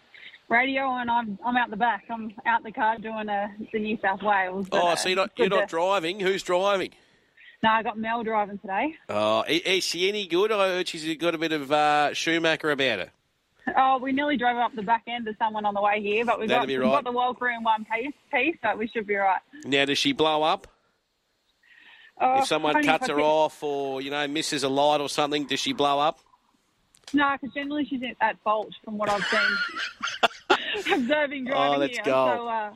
radio, 0.49 0.97
and 0.97 1.09
I'm 1.09 1.39
I'm 1.45 1.57
out 1.57 1.71
the 1.71 1.77
back. 1.77 2.05
I'm 2.11 2.33
out 2.47 2.65
the 2.65 2.73
car 2.73 2.99
doing 2.99 3.29
uh, 3.29 3.49
the 3.73 3.79
New 3.79 3.97
South 4.03 4.23
Wales. 4.23 4.69
But, 4.69 4.83
oh, 4.83 4.95
so 4.97 5.09
you're 5.09 5.17
not 5.17 5.31
you're 5.37 5.49
not 5.49 5.69
driving. 5.69 6.19
Who's 6.19 6.43
driving? 6.43 6.91
No, 7.63 7.71
I 7.71 7.85
got 7.85 7.97
Mel 7.97 8.25
driving 8.25 8.59
today. 8.59 8.97
Oh, 9.09 9.45
is 9.47 9.85
she 9.85 10.09
any 10.09 10.27
good? 10.27 10.51
I 10.51 10.69
heard 10.69 10.89
she's 10.89 11.17
got 11.17 11.37
a 11.37 11.39
bit 11.39 11.53
of 11.53 11.71
uh, 11.71 12.13
Schumacher 12.13 12.73
about 12.73 12.99
her. 12.99 13.11
Oh, 13.77 13.99
we 13.99 14.11
nearly 14.11 14.37
drove 14.37 14.57
up 14.57 14.75
the 14.75 14.83
back 14.83 15.05
end 15.07 15.29
of 15.29 15.37
someone 15.39 15.65
on 15.65 15.75
the 15.75 15.81
way 15.81 16.03
here, 16.03 16.25
but 16.25 16.41
we 16.41 16.49
got, 16.49 16.69
right. 16.69 16.69
we 16.69 16.77
got 16.77 17.05
the 17.05 17.13
Walker 17.13 17.49
in 17.49 17.63
one 17.63 17.87
piece, 17.87 18.13
piece, 18.33 18.57
so 18.63 18.77
we 18.77 18.89
should 18.89 19.07
be 19.07 19.15
right. 19.15 19.41
Now, 19.65 19.87
does 19.87 19.97
she 19.97 20.13
blow 20.13 20.43
up? 20.43 20.67
Oh, 22.21 22.39
if 22.39 22.47
someone 22.47 22.83
cuts 22.85 23.09
her 23.09 23.21
off 23.21 23.63
or, 23.63 24.01
you 24.01 24.11
know, 24.11 24.27
misses 24.29 24.63
a 24.63 24.69
light 24.69 25.01
or 25.01 25.09
something, 25.09 25.47
does 25.47 25.61
she 25.61 25.73
blow 25.73 25.99
up? 25.99 26.19
No, 27.13 27.37
because 27.41 27.55
generally 27.55 27.85
she's 27.85 28.01
at 28.21 28.39
fault 28.43 28.71
from 28.85 28.99
what 28.99 29.11
I've 29.11 29.25
seen 29.25 29.41
observing 30.93 31.45
driving 31.45 31.77
oh, 31.77 31.79
that's 31.79 31.97
here. 31.97 32.05
Gold. 32.05 32.39
So, 32.39 32.49
uh, 32.49 32.71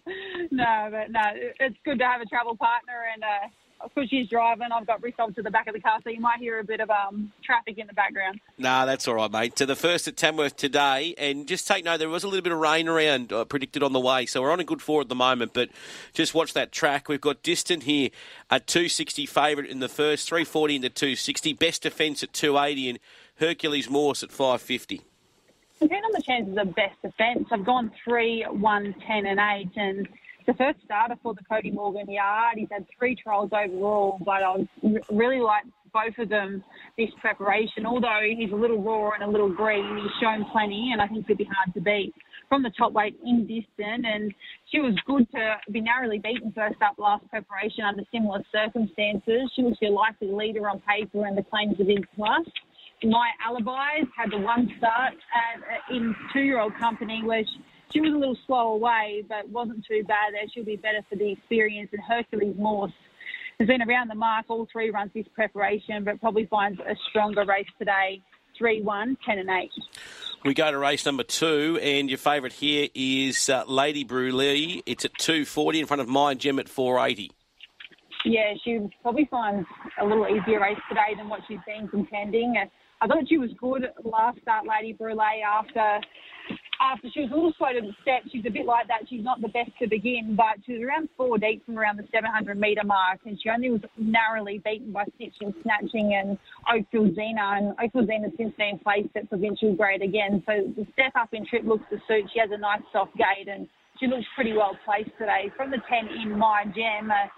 no, 0.51 0.89
but 0.91 1.11
no, 1.11 1.23
it's 1.61 1.77
good 1.85 1.99
to 1.99 2.05
have 2.05 2.21
a 2.21 2.27
travel 2.27 2.57
partner 2.57 3.05
and 3.13 3.23
uh, 3.23 3.49
because 3.95 4.09
she's 4.11 4.29
driving, 4.29 4.69
I've 4.73 4.87
got 4.87 5.03
Rick 5.03 5.17
to 5.17 5.43
the 5.43 5.51
back 5.51 5.67
of 5.67 5.75
the 5.75 5.81
car, 5.81 5.99
so 6.03 6.11
you 6.11 6.21
might 6.21 6.39
hear 6.39 6.59
a 6.59 6.65
bit 6.65 6.81
of 6.81 6.91
um, 6.91 7.33
traffic 7.43 7.79
in 7.79 7.87
the 7.87 7.93
background. 7.93 8.41
Nah, 8.57 8.85
that's 8.85 9.09
all 9.09 9.15
right, 9.15 9.31
mate. 9.31 9.57
To 9.57 9.67
the 9.67 9.77
first 9.77 10.09
at 10.09 10.17
Tamworth 10.17 10.57
today, 10.57 11.15
and 11.19 11.47
just 11.47 11.67
take 11.67 11.85
note, 11.85 11.99
there 11.99 12.09
was 12.09 12.25
a 12.25 12.29
little 12.29 12.43
bit 12.43 12.53
of 12.53 12.59
rain 12.59 12.89
around 12.89 13.33
uh, 13.33 13.45
predicted 13.45 13.83
on 13.83 13.93
the 13.93 14.01
way, 14.01 14.27
so 14.27 14.43
we're 14.43 14.53
on 14.53 14.61
a 14.61 14.65
good 14.65 14.83
four 14.83 15.01
at 15.01 15.09
the 15.09 15.15
moment, 15.15 15.53
but 15.55 15.69
just 16.13 16.35
watch 16.35 16.55
that 16.55 16.73
track. 16.73 17.09
We've 17.09 17.21
got 17.21 17.43
Distant 17.43 17.85
here 17.85 18.11
at 18.51 18.67
260 18.67 19.27
favourite 19.27 19.69
in 19.69 19.81
the 19.81 19.89
first, 19.89 20.29
340 20.29 20.77
into 20.77 20.89
260, 20.91 21.53
best 21.55 21.83
defence 21.83 22.23
at 22.23 22.33
280, 22.33 22.91
and 22.91 22.99
Hercules 23.37 23.91
Morse 23.91 24.23
at 24.23 24.31
550. 24.31 25.03
Depending 25.81 26.05
on 26.05 26.13
the 26.13 26.23
chances 26.23 26.57
of 26.59 26.75
best 26.75 27.01
defence, 27.03 27.49
I've 27.53 27.65
gone 27.65 27.93
3, 28.05 28.47
1, 28.51 28.95
10 29.07 29.27
and 29.27 29.39
8, 29.39 29.71
and 29.77 30.09
the 30.49 30.55
first 30.55 30.79
starter 30.83 31.15
for 31.23 31.35
the 31.35 31.45
Cody 31.45 31.71
Morgan 31.71 32.11
yard. 32.11 32.57
He's 32.57 32.69
had 32.73 32.87
three 32.99 33.15
trials 33.15 33.51
overall, 33.53 34.19
but 34.25 34.43
I 34.43 34.67
really 35.13 35.41
like 35.41 35.65
both 35.93 36.17
of 36.19 36.31
them 36.31 36.65
this 36.97 37.11
preparation. 37.21 37.85
Although 37.85 38.21
he's 38.35 38.51
a 38.51 38.57
little 38.57 38.83
raw 38.83 39.11
and 39.11 39.23
a 39.23 39.29
little 39.29 39.51
green, 39.51 40.01
he's 40.03 40.11
shown 40.23 40.47
plenty, 40.51 40.91
and 40.93 41.03
I 41.03 41.07
think 41.07 41.27
he'll 41.27 41.37
be 41.37 41.45
hard 41.45 41.75
to 41.75 41.83
beat 41.83 42.15
from 42.49 42.63
the 42.63 42.71
top 42.79 42.93
weight 42.93 43.15
in 43.27 43.47
distant. 43.47 44.07
And 44.07 44.33
she 44.73 44.81
was 44.81 44.95
good 45.07 45.31
to 45.33 45.57
be 45.71 45.83
narrowly 45.83 46.19
beaten 46.19 46.51
first 46.57 46.81
up 46.81 46.95
last 46.97 47.29
preparation 47.29 47.85
under 47.85 48.05
similar 48.11 48.43
circumstances. 48.51 49.53
She 49.55 49.61
looks 49.61 49.77
your 49.83 49.91
likely 49.91 50.33
leader 50.33 50.67
on 50.71 50.81
paper, 50.81 51.27
and 51.27 51.37
the 51.37 51.43
claims 51.43 51.79
of 51.79 51.89
big 51.89 52.07
plus. 52.17 52.47
My 53.05 53.29
alibis 53.47 54.09
had 54.17 54.31
the 54.31 54.39
one 54.39 54.73
start 54.79 55.13
at, 55.13 55.95
in 55.95 56.17
two-year-old 56.33 56.75
company 56.79 57.21
where. 57.23 57.45
She, 57.45 57.61
she 57.93 58.01
was 58.01 58.13
a 58.13 58.17
little 58.17 58.37
slow 58.47 58.73
away, 58.73 59.25
but 59.29 59.49
wasn't 59.49 59.85
too 59.87 60.03
bad 60.05 60.35
there. 60.35 60.43
She'll 60.53 60.65
be 60.65 60.77
better 60.77 61.01
for 61.09 61.17
the 61.17 61.33
experience. 61.33 61.91
And 61.93 62.03
Hercules 62.03 62.57
Morse 62.59 62.93
has 63.59 63.69
been 63.69 63.83
around 63.83 64.09
the 64.09 64.15
mark 64.15 64.47
all 64.49 64.69
three 64.71 64.91
runs 64.91 65.11
this 65.15 65.27
preparation, 65.35 66.05
but 66.05 66.21
probably 66.21 66.47
finds 66.47 66.79
a 66.81 66.95
stronger 67.11 67.45
race 67.45 67.67
today. 67.79 68.23
3 68.57 68.83
1, 68.83 69.17
10 69.25 69.39
and 69.39 69.51
8. 69.51 69.71
We 70.45 70.55
go 70.55 70.71
to 70.71 70.79
race 70.79 71.07
number 71.07 71.23
two, 71.23 71.79
and 71.81 72.09
your 72.09 72.19
favourite 72.19 72.53
here 72.53 72.89
is 72.95 73.49
uh, 73.49 73.65
Lady 73.69 74.03
Brulee. 74.03 74.83
It's 74.85 75.05
at 75.05 75.13
240 75.19 75.81
in 75.81 75.87
front 75.87 76.01
of 76.01 76.09
My 76.09 76.35
Gem 76.35 76.59
at 76.59 76.69
480. 76.69 77.31
Yeah, 78.25 78.55
she 78.65 78.81
probably 79.03 79.27
finds 79.31 79.67
a 80.01 80.05
little 80.05 80.27
easier 80.27 80.61
race 80.61 80.79
today 80.89 81.15
than 81.17 81.29
what 81.29 81.41
she's 81.47 81.59
been 81.67 81.87
contending. 81.89 82.57
I 83.01 83.07
thought 83.07 83.29
she 83.29 83.39
was 83.39 83.51
good 83.61 83.83
last 84.05 84.41
start, 84.43 84.67
Lady 84.67 84.93
Brulee, 84.93 85.43
after 85.47 86.01
after 86.81 87.09
she 87.13 87.21
was 87.21 87.31
a 87.31 87.35
little 87.35 87.53
slow 87.59 87.73
to 87.73 87.81
the 87.81 87.95
step. 88.03 88.23
She's 88.31 88.45
a 88.47 88.51
bit 88.51 88.67
like 88.67 88.87
that. 88.89 89.09
She's 89.09 89.25
not 89.25 89.41
the 89.41 89.49
best 89.49 89.71
to 89.81 89.89
begin, 89.89 90.35
but 90.37 90.63
she 90.65 90.75
was 90.75 90.83
around 90.83 91.09
four 91.17 91.39
deep 91.39 91.65
from 91.67 91.79
around 91.79 91.99
the 91.99 92.07
700 92.13 92.59
metre 92.59 92.85
mark, 92.85 93.21
and 93.27 93.39
she 93.41 93.51
only 93.51 93.71
was 93.71 93.81
narrowly 93.97 94.59
beaten 94.65 94.93
by 94.93 95.05
Snitching, 95.19 95.55
Snatching, 95.63 96.15
and 96.15 96.39
Oakfield 96.69 97.15
Zena. 97.15 97.59
And 97.59 97.77
Oakfield 97.79 98.07
Zena 98.07 98.29
since 98.37 98.53
then 98.59 98.79
placed 98.79 99.15
at 99.17 99.29
provincial 99.29 99.75
grade 99.75 100.03
again. 100.03 100.43
So 100.47 100.73
the 100.77 100.87
step 100.93 101.13
up 101.15 101.31
in 101.33 101.47
trip 101.47 101.65
looks 101.65 101.85
to 101.91 101.99
suit. 102.07 102.31
She 102.33 102.41
has 102.41 102.51
a 102.53 102.59
nice 102.59 102.83
soft 102.93 103.17
gait, 103.17 103.49
and 103.49 103.69
she 103.99 104.07
looks 104.07 104.27
pretty 104.35 104.53
well 104.53 104.77
placed 104.85 105.11
today. 105.19 105.51
From 105.57 105.71
the 105.71 105.79
10 105.89 106.09
in 106.23 106.39
my 106.39 106.65
jam. 106.75 107.11
Uh, 107.11 107.29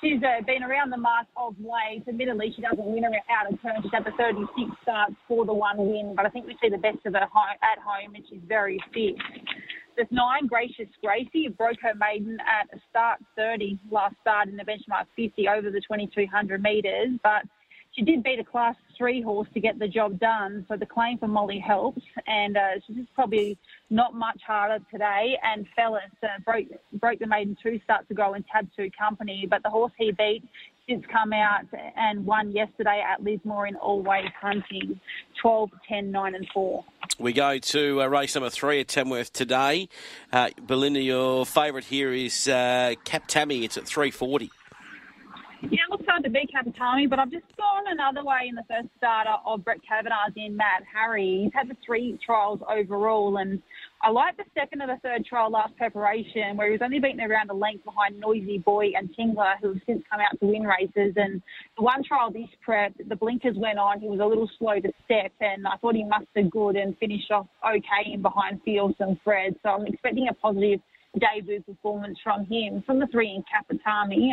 She's 0.00 0.22
uh, 0.22 0.42
been 0.46 0.62
around 0.62 0.90
the 0.90 0.96
mark 0.96 1.26
of 1.36 1.54
late. 1.60 2.04
Admittedly, 2.08 2.52
she 2.56 2.62
doesn't 2.62 2.84
win 2.84 3.04
out 3.04 3.52
of 3.52 3.60
turn. 3.60 3.82
She's 3.82 3.92
had 3.92 4.04
the 4.04 4.16
36 4.16 4.48
starts 4.82 5.14
for 5.28 5.44
the 5.44 5.52
one 5.52 5.76
win, 5.76 6.14
but 6.16 6.24
I 6.24 6.30
think 6.30 6.46
we 6.46 6.56
see 6.62 6.70
the 6.70 6.78
best 6.78 7.04
of 7.04 7.12
her 7.12 7.20
at 7.20 7.78
home, 7.84 8.14
and 8.14 8.24
she's 8.28 8.40
very 8.48 8.78
fit. 8.94 9.16
There's 9.96 10.08
nine, 10.10 10.46
Gracious 10.46 10.88
Gracie, 11.02 11.48
broke 11.48 11.76
her 11.82 11.94
maiden 11.94 12.38
at 12.40 12.74
a 12.74 12.80
start 12.88 13.18
30 13.36 13.78
last 13.90 14.14
start 14.22 14.48
in 14.48 14.56
the 14.56 14.64
benchmark 14.64 15.04
50 15.16 15.46
over 15.48 15.70
the 15.70 15.80
2200 15.80 16.62
metres, 16.62 17.10
but 17.22 17.42
she 17.92 18.02
did 18.02 18.22
beat 18.22 18.38
a 18.38 18.44
class 18.44 18.76
three 18.96 19.20
horse 19.20 19.48
to 19.54 19.60
get 19.60 19.78
the 19.78 19.88
job 19.88 20.20
done. 20.20 20.64
So 20.68 20.76
the 20.76 20.86
claim 20.86 21.18
for 21.18 21.26
Molly 21.26 21.58
helps, 21.58 22.02
and 22.26 22.56
uh, 22.56 22.80
she's 22.86 23.06
probably 23.14 23.58
not 23.88 24.14
much 24.14 24.40
harder 24.46 24.84
today. 24.90 25.38
And 25.42 25.66
Fellis 25.76 26.00
uh, 26.22 26.38
broke 26.44 26.66
broke 26.94 27.18
the 27.18 27.26
maiden 27.26 27.56
two 27.62 27.80
starts 27.82 28.10
ago 28.10 28.34
in 28.34 28.44
Tab 28.44 28.68
Two 28.76 28.90
Company, 28.96 29.46
but 29.48 29.62
the 29.62 29.70
horse 29.70 29.92
he 29.98 30.12
beat 30.12 30.44
since 30.88 31.04
come 31.10 31.32
out 31.32 31.64
and 31.96 32.24
won 32.26 32.50
yesterday 32.52 33.02
at 33.06 33.22
Lismore 33.22 33.66
in 33.66 33.76
all 33.76 34.00
Always 34.00 34.30
Hunting, 34.40 34.98
12, 35.40 35.70
10, 35.88 36.10
9 36.10 36.34
and 36.34 36.48
4. 36.52 36.84
We 37.18 37.32
go 37.32 37.58
to 37.58 38.02
uh, 38.02 38.06
race 38.06 38.34
number 38.34 38.50
three 38.50 38.80
at 38.80 38.88
Tamworth 38.88 39.32
today. 39.32 39.88
Uh, 40.32 40.50
Belinda, 40.66 41.00
your 41.00 41.44
favourite 41.44 41.84
here 41.84 42.12
is 42.12 42.48
uh, 42.48 42.94
Cap 43.04 43.24
Tammy. 43.28 43.64
It's 43.64 43.76
at 43.76 43.86
340. 43.86 44.50
Yeah, 45.62 45.84
it 45.86 45.90
looks 45.90 46.06
hard 46.08 46.24
to 46.24 46.30
beat 46.30 46.50
Capitami, 46.56 47.08
but 47.08 47.18
I've 47.18 47.30
just 47.30 47.44
gone 47.58 47.84
another 47.86 48.24
way 48.24 48.48
in 48.48 48.54
the 48.54 48.64
first 48.66 48.88
starter 48.96 49.36
of 49.44 49.62
Brett 49.62 49.80
Cavanough's 49.86 50.32
in 50.34 50.56
Matt 50.56 50.82
Harry. 50.90 51.42
He's 51.44 51.52
had 51.52 51.68
the 51.68 51.76
three 51.84 52.18
trials 52.24 52.60
overall, 52.66 53.36
and 53.36 53.60
I 54.02 54.08
like 54.08 54.38
the 54.38 54.44
second 54.54 54.80
and 54.80 54.88
the 54.88 54.96
third 55.02 55.26
trial 55.26 55.50
last 55.50 55.76
preparation, 55.76 56.56
where 56.56 56.68
he 56.68 56.72
was 56.72 56.80
only 56.82 56.98
beaten 56.98 57.20
around 57.20 57.50
a 57.50 57.54
length 57.54 57.84
behind 57.84 58.18
Noisy 58.18 58.56
Boy 58.56 58.92
and 58.96 59.10
Tingler, 59.14 59.56
who 59.60 59.74
have 59.74 59.82
since 59.84 60.02
come 60.10 60.20
out 60.20 60.40
to 60.40 60.46
win 60.46 60.62
races. 60.62 61.12
And 61.16 61.42
the 61.76 61.82
one 61.82 62.02
trial 62.04 62.32
this 62.32 62.48
prep, 62.64 62.94
the 63.08 63.16
blinkers 63.16 63.56
went 63.58 63.78
on. 63.78 64.00
He 64.00 64.08
was 64.08 64.20
a 64.20 64.26
little 64.26 64.48
slow 64.58 64.80
to 64.80 64.92
step, 65.04 65.32
and 65.42 65.66
I 65.66 65.76
thought 65.76 65.94
he 65.94 66.04
mustered 66.04 66.50
good 66.50 66.76
and 66.76 66.96
finished 66.96 67.30
off 67.30 67.46
okay 67.68 68.10
in 68.10 68.22
behind 68.22 68.62
Fields 68.64 68.96
and 68.98 69.18
Fred. 69.22 69.54
So 69.62 69.68
I'm 69.68 69.86
expecting 69.86 70.28
a 70.28 70.34
positive 70.34 70.80
debut 71.18 71.60
performance 71.60 72.18
from 72.24 72.46
him. 72.46 72.82
From 72.86 72.98
the 72.98 73.08
three 73.08 73.28
in 73.28 73.44
Capitami, 73.44 74.30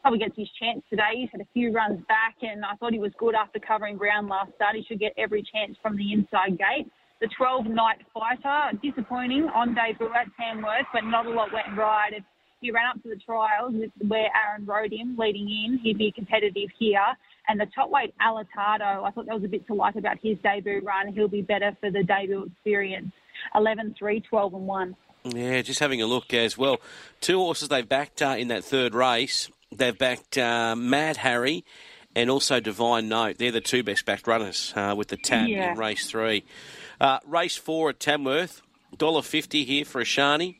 probably 0.00 0.18
gets 0.18 0.36
his 0.36 0.48
chance 0.58 0.82
today. 0.88 1.12
He's 1.14 1.28
had 1.32 1.40
a 1.40 1.48
few 1.52 1.72
runs 1.72 2.00
back, 2.08 2.36
and 2.42 2.64
I 2.64 2.74
thought 2.76 2.92
he 2.92 2.98
was 2.98 3.12
good 3.18 3.34
after 3.34 3.58
covering 3.58 3.96
ground 3.96 4.28
last 4.28 4.52
start. 4.56 4.76
He 4.76 4.84
should 4.84 5.00
get 5.00 5.12
every 5.16 5.42
chance 5.42 5.76
from 5.82 5.96
the 5.96 6.12
inside 6.12 6.58
gate. 6.58 6.90
The 7.20 7.28
12 7.36 7.66
Night 7.66 7.98
Fighter, 8.14 8.78
disappointing 8.82 9.44
on 9.54 9.74
debut 9.74 10.08
at 10.14 10.26
Tamworth, 10.38 10.86
but 10.92 11.04
not 11.04 11.26
a 11.26 11.30
lot 11.30 11.52
went 11.52 11.76
right. 11.76 12.12
If 12.14 12.24
he 12.60 12.70
ran 12.70 12.86
up 12.94 13.02
to 13.02 13.10
the 13.10 13.16
trials 13.16 13.74
where 14.06 14.28
Aaron 14.32 14.64
rode 14.64 14.92
him 14.92 15.16
leading 15.18 15.48
in, 15.48 15.78
he'd 15.82 15.98
be 15.98 16.12
competitive 16.12 16.70
here. 16.78 17.04
And 17.48 17.60
the 17.60 17.66
top 17.74 17.90
weight 17.90 18.14
Alatado, 18.22 19.04
I 19.04 19.10
thought 19.10 19.26
that 19.26 19.34
was 19.34 19.44
a 19.44 19.48
bit 19.48 19.66
to 19.66 19.74
like 19.74 19.96
about 19.96 20.16
his 20.22 20.38
debut 20.42 20.80
run. 20.82 21.12
He'll 21.12 21.28
be 21.28 21.42
better 21.42 21.76
for 21.80 21.90
the 21.90 22.02
debut 22.02 22.44
experience. 22.44 23.12
11 23.54 23.96
3, 23.98 24.20
12 24.20 24.54
and 24.54 24.66
1. 24.66 24.96
Yeah, 25.24 25.60
just 25.60 25.80
having 25.80 26.00
a 26.00 26.06
look 26.06 26.32
as 26.32 26.56
well. 26.56 26.80
Two 27.20 27.38
horses 27.38 27.68
they've 27.68 27.86
backed 27.86 28.22
uh, 28.22 28.36
in 28.38 28.48
that 28.48 28.64
third 28.64 28.94
race. 28.94 29.50
They've 29.74 29.96
backed 29.96 30.36
uh, 30.36 30.74
Mad 30.76 31.18
Harry 31.18 31.64
and 32.14 32.28
also 32.28 32.60
Divine 32.60 33.08
Note. 33.08 33.38
They're 33.38 33.52
the 33.52 33.60
two 33.60 33.82
best 33.82 34.04
backed 34.04 34.26
runners 34.26 34.72
uh, 34.74 34.94
with 34.96 35.08
the 35.08 35.16
tab 35.16 35.48
yeah. 35.48 35.72
in 35.72 35.78
race 35.78 36.10
three. 36.10 36.44
Uh, 37.00 37.18
race 37.24 37.56
four 37.56 37.90
at 37.90 38.00
Tamworth, 38.00 38.62
$1.50 38.96 39.64
here 39.64 39.84
for 39.84 40.00
a 40.00 40.04
Shani. 40.04 40.56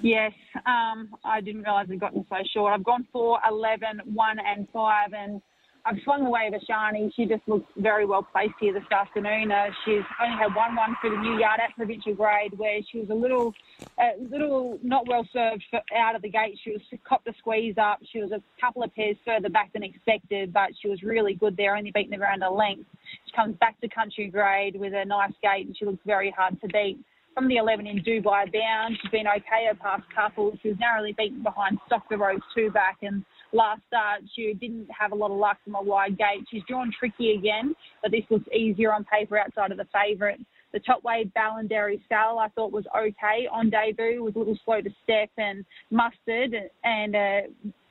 Yes, 0.00 0.32
um, 0.66 1.14
I 1.24 1.40
didn't 1.40 1.62
realise 1.62 1.88
it 1.88 2.00
gotten 2.00 2.26
so 2.28 2.36
short. 2.52 2.72
I've 2.72 2.82
gone 2.82 3.06
for 3.12 3.38
11, 3.48 4.00
1 4.12 4.38
and 4.40 4.68
5 4.72 5.12
and 5.12 5.42
I've 5.84 5.96
swung 6.04 6.26
away 6.26 6.50
Vashani. 6.52 7.12
She 7.14 7.24
just 7.24 7.42
looks 7.46 7.70
very 7.76 8.04
well 8.04 8.22
placed 8.22 8.54
here 8.60 8.72
this 8.72 8.82
afternoon. 8.90 9.50
Uh, 9.50 9.66
she's 9.84 10.02
only 10.22 10.36
had 10.36 10.54
one 10.54 10.76
one 10.76 10.96
for 11.00 11.10
the 11.10 11.16
new 11.16 11.38
yard 11.38 11.60
at 11.62 11.74
provincial 11.76 12.14
grade, 12.14 12.52
where 12.56 12.80
she 12.90 13.00
was 13.00 13.10
a 13.10 13.14
little, 13.14 13.52
a 13.98 14.12
little 14.30 14.78
not 14.82 15.06
well 15.08 15.26
served 15.32 15.64
for, 15.70 15.80
out 15.96 16.14
of 16.14 16.22
the 16.22 16.28
gate. 16.28 16.58
She 16.62 16.72
was 16.72 16.80
copped 17.08 17.24
the 17.24 17.34
squeeze 17.38 17.76
up. 17.78 18.00
She 18.12 18.20
was 18.20 18.32
a 18.32 18.42
couple 18.60 18.82
of 18.82 18.94
pairs 18.94 19.16
further 19.24 19.48
back 19.48 19.72
than 19.72 19.82
expected, 19.82 20.52
but 20.52 20.70
she 20.80 20.88
was 20.88 21.02
really 21.02 21.34
good 21.34 21.56
there, 21.56 21.76
only 21.76 21.90
beating 21.90 22.18
around 22.18 22.42
a 22.42 22.50
length. 22.50 22.86
She 23.26 23.32
comes 23.34 23.56
back 23.56 23.80
to 23.80 23.88
country 23.88 24.28
grade 24.28 24.76
with 24.76 24.92
a 24.94 25.04
nice 25.04 25.32
gate, 25.42 25.66
and 25.66 25.76
she 25.76 25.84
looks 25.84 26.02
very 26.04 26.30
hard 26.30 26.60
to 26.60 26.68
beat 26.68 26.98
from 27.38 27.46
the 27.46 27.56
11 27.56 27.86
in 27.86 27.98
Dubai 27.98 28.52
Bound. 28.52 28.98
She's 29.00 29.12
been 29.12 29.28
okay 29.28 29.68
her 29.68 29.74
past 29.76 30.02
couple. 30.12 30.58
She 30.60 30.70
was 30.70 30.78
narrowly 30.80 31.14
beaten 31.16 31.40
behind 31.40 31.78
Stock 31.86 32.02
the 32.10 32.16
Rose 32.16 32.40
two 32.52 32.68
back 32.72 32.98
and 33.02 33.24
last 33.52 33.80
start 33.86 34.22
she 34.34 34.54
didn't 34.54 34.88
have 34.90 35.12
a 35.12 35.14
lot 35.14 35.30
of 35.30 35.38
luck 35.38 35.56
from 35.62 35.76
a 35.76 35.82
wide 35.82 36.18
gate. 36.18 36.44
She's 36.50 36.64
drawn 36.68 36.90
tricky 36.98 37.34
again, 37.34 37.76
but 38.02 38.10
this 38.10 38.24
looks 38.28 38.48
easier 38.52 38.92
on 38.92 39.04
paper 39.04 39.38
outside 39.38 39.70
of 39.70 39.78
the 39.78 39.86
favourite. 39.94 40.40
The 40.72 40.80
top 40.80 41.04
weight 41.04 41.32
Ballandary 41.32 42.00
Sal 42.08 42.40
I 42.40 42.48
thought 42.48 42.72
was 42.72 42.84
okay 42.96 43.46
on 43.52 43.70
debut, 43.70 44.20
was 44.20 44.34
a 44.34 44.38
little 44.40 44.58
slow 44.64 44.80
to 44.80 44.90
step 45.04 45.30
and 45.38 45.64
mustard 45.92 46.56
and 46.82 47.14
uh, 47.14 47.40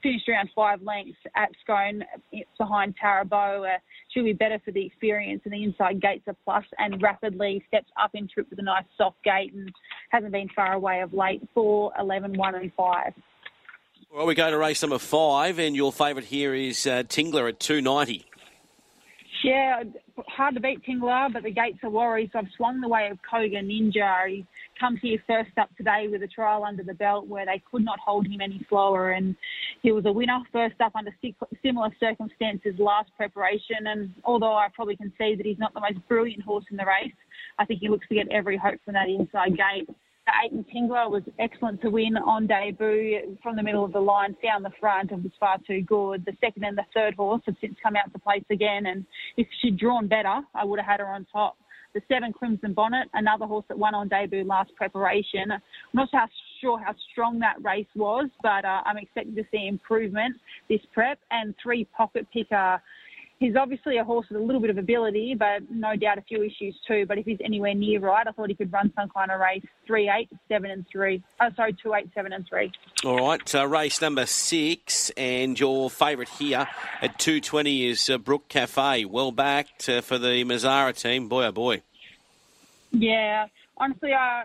finished 0.07 0.29
around 0.29 0.49
five 0.55 0.81
lengths 0.81 1.19
at 1.35 1.49
Scone 1.61 2.01
behind 2.57 2.95
Tarabo. 2.97 3.67
Uh, 3.67 3.77
she'll 4.09 4.23
be 4.23 4.31
better 4.31 4.57
for 4.63 4.71
the 4.71 4.85
experience 4.85 5.41
and 5.43 5.53
the 5.53 5.63
inside 5.63 6.01
gates 6.01 6.23
are 6.27 6.35
plus 6.45 6.63
and 6.77 7.01
rapidly 7.01 7.61
steps 7.67 7.89
up 8.01 8.11
in 8.13 8.25
trip 8.27 8.49
with 8.49 8.57
a 8.59 8.61
nice 8.61 8.85
soft 8.97 9.21
gate 9.25 9.53
and 9.53 9.69
hasn't 10.09 10.31
been 10.31 10.47
far 10.55 10.73
away 10.73 11.01
of 11.01 11.13
late. 11.13 11.41
4, 11.53 11.91
11, 11.99 12.37
1 12.37 12.55
and 12.55 12.71
5. 12.73 13.13
Well, 14.13 14.25
we 14.25 14.35
go 14.35 14.49
to 14.49 14.57
race 14.57 14.81
number 14.81 14.99
five, 14.99 15.59
and 15.59 15.75
your 15.75 15.91
favourite 15.91 16.29
here 16.29 16.53
is 16.53 16.87
uh, 16.87 17.03
Tingler 17.03 17.49
at 17.49 17.59
290. 17.59 18.25
Yeah, 19.47 19.83
hard 20.27 20.55
to 20.55 20.59
beat 20.59 20.83
Tingler, 20.83 21.31
but 21.31 21.43
the 21.43 21.51
gates 21.51 21.77
are 21.81 21.89
worried, 21.89 22.31
so 22.33 22.39
I've 22.39 22.51
swung 22.57 22.81
the 22.81 22.89
way 22.89 23.07
of 23.09 23.17
Koga 23.21 23.61
Ninja. 23.61 24.27
He 24.27 24.45
comes 24.77 24.99
here 25.01 25.19
first 25.25 25.57
up 25.57 25.69
today 25.77 26.09
with 26.11 26.21
a 26.21 26.27
trial 26.27 26.65
under 26.65 26.83
the 26.83 26.93
belt 26.93 27.29
where 27.29 27.45
they 27.45 27.63
could 27.71 27.85
not 27.85 27.97
hold 27.97 28.27
him 28.27 28.41
any 28.41 28.65
slower, 28.67 29.11
and 29.11 29.37
he 29.83 29.93
was 29.93 30.05
a 30.05 30.11
winner 30.11 30.39
first 30.51 30.75
up 30.81 30.97
under 30.97 31.15
similar 31.63 31.91
circumstances 31.97 32.75
last 32.77 33.09
preparation. 33.15 33.87
And 33.87 34.13
although 34.25 34.53
I 34.53 34.67
probably 34.75 34.97
can 34.97 35.13
see 35.17 35.35
that 35.35 35.45
he's 35.45 35.59
not 35.59 35.73
the 35.73 35.79
most 35.79 36.05
brilliant 36.09 36.41
horse 36.41 36.65
in 36.69 36.75
the 36.75 36.83
race, 36.85 37.15
I 37.57 37.63
think 37.63 37.79
he 37.79 37.87
looks 37.87 38.09
to 38.09 38.15
get 38.15 38.27
every 38.29 38.57
hope 38.57 38.81
from 38.83 38.95
that 38.95 39.07
inside 39.07 39.55
gate. 39.55 39.87
And 40.27 40.65
Tingler 40.67 41.09
was 41.09 41.23
excellent 41.39 41.81
to 41.81 41.89
win 41.89 42.17
on 42.17 42.47
debut 42.47 43.37
from 43.41 43.55
the 43.55 43.63
middle 43.63 43.85
of 43.85 43.93
the 43.93 43.99
line, 43.99 44.35
found 44.43 44.65
the 44.65 44.71
front 44.79 45.11
and 45.11 45.23
was 45.23 45.31
far 45.39 45.57
too 45.65 45.81
good. 45.81 46.25
The 46.25 46.33
second 46.41 46.65
and 46.65 46.77
the 46.77 46.83
third 46.93 47.15
horse 47.15 47.41
have 47.45 47.55
since 47.61 47.75
come 47.81 47.95
out 47.95 48.11
to 48.11 48.19
place 48.19 48.43
again, 48.49 48.87
and 48.87 49.05
if 49.37 49.47
she'd 49.61 49.77
drawn 49.77 50.07
better, 50.07 50.41
I 50.53 50.65
would 50.65 50.79
have 50.79 50.85
had 50.85 50.99
her 50.99 51.07
on 51.07 51.25
top. 51.31 51.57
The 51.93 52.01
seven 52.09 52.33
Crimson 52.33 52.73
Bonnet, 52.73 53.07
another 53.13 53.45
horse 53.45 53.65
that 53.69 53.79
won 53.79 53.95
on 53.95 54.09
debut 54.09 54.43
last 54.43 54.75
preparation. 54.75 55.49
I'm 55.51 55.61
not 55.93 56.09
sure 56.61 56.77
how 56.77 56.93
strong 57.11 57.39
that 57.39 57.55
race 57.63 57.87
was, 57.95 58.29
but 58.43 58.65
uh, 58.65 58.81
I'm 58.85 58.97
expecting 58.97 59.35
to 59.35 59.43
see 59.51 59.67
improvement 59.67 60.35
this 60.69 60.81
prep. 60.93 61.19
And 61.31 61.55
three 61.63 61.85
Pocket 61.85 62.27
Picker 62.31 62.81
he's 63.39 63.55
obviously 63.55 63.97
a 63.97 64.03
horse 64.03 64.25
with 64.29 64.41
a 64.41 64.43
little 64.43 64.61
bit 64.61 64.69
of 64.69 64.77
ability, 64.77 65.35
but 65.37 65.69
no 65.69 65.95
doubt 65.95 66.17
a 66.17 66.21
few 66.21 66.43
issues 66.43 66.75
too. 66.87 67.05
But 67.07 67.17
if 67.17 67.25
he's 67.25 67.37
anywhere 67.43 67.73
near 67.73 67.99
right, 67.99 68.25
I 68.27 68.31
thought 68.31 68.49
he 68.49 68.55
could 68.55 68.71
run 68.71 68.91
some 68.95 69.09
kind 69.09 69.31
of 69.31 69.39
race 69.39 69.63
three 69.85 70.09
eight 70.09 70.29
seven 70.47 70.71
and 70.71 70.85
three. 70.91 71.23
Oh, 71.41 71.49
sorry, 71.55 71.75
two 71.81 71.93
eight 71.93 72.09
seven 72.13 72.33
and 72.33 72.47
three. 72.47 72.71
All 73.03 73.17
right, 73.17 73.55
uh, 73.55 73.67
race 73.67 74.01
number 74.01 74.25
six, 74.25 75.11
and 75.11 75.59
your 75.59 75.89
favourite 75.89 76.29
here 76.29 76.67
at 77.01 77.19
two 77.19 77.39
twenty 77.39 77.87
is 77.87 78.09
uh, 78.09 78.17
Brook 78.17 78.47
Cafe. 78.47 79.05
Well 79.05 79.31
backed 79.31 79.87
uh, 79.89 80.01
for 80.01 80.17
the 80.17 80.43
Mazzara 80.43 80.99
team. 80.99 81.29
Boy, 81.29 81.45
oh 81.45 81.51
boy. 81.51 81.81
Yeah, 82.91 83.47
honestly, 83.77 84.13
uh, 84.13 84.43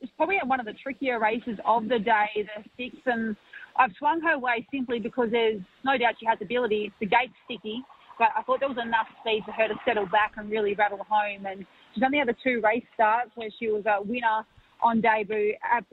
it's 0.00 0.12
probably 0.16 0.38
one 0.44 0.60
of 0.60 0.66
the 0.66 0.74
trickier 0.74 1.18
races 1.18 1.58
of 1.64 1.88
the 1.88 1.98
day, 1.98 2.28
the 2.36 2.64
six, 2.76 2.96
and 3.04 3.36
I've 3.76 3.90
swung 3.98 4.20
her 4.20 4.38
way 4.38 4.66
simply 4.70 5.00
because 5.00 5.30
there's 5.32 5.60
no 5.84 5.98
doubt 5.98 6.14
she 6.20 6.26
has 6.26 6.38
ability. 6.40 6.92
The 7.00 7.06
gate's 7.06 7.32
sticky 7.44 7.82
but 8.18 8.28
I 8.36 8.42
thought 8.42 8.60
there 8.60 8.68
was 8.68 8.78
enough 8.78 9.06
speed 9.20 9.42
for 9.44 9.52
her 9.52 9.68
to 9.68 9.74
settle 9.84 10.06
back 10.06 10.32
and 10.36 10.50
really 10.50 10.74
rattle 10.74 11.04
home. 11.08 11.46
And 11.46 11.66
she's 11.94 12.02
only 12.04 12.18
had 12.18 12.28
the 12.28 12.36
two 12.42 12.60
race 12.62 12.84
starts 12.94 13.30
where 13.34 13.50
she 13.58 13.68
was 13.68 13.84
a 13.86 14.02
winner 14.02 14.44
on 14.82 15.00
debut 15.00 15.54
at, 15.64 15.84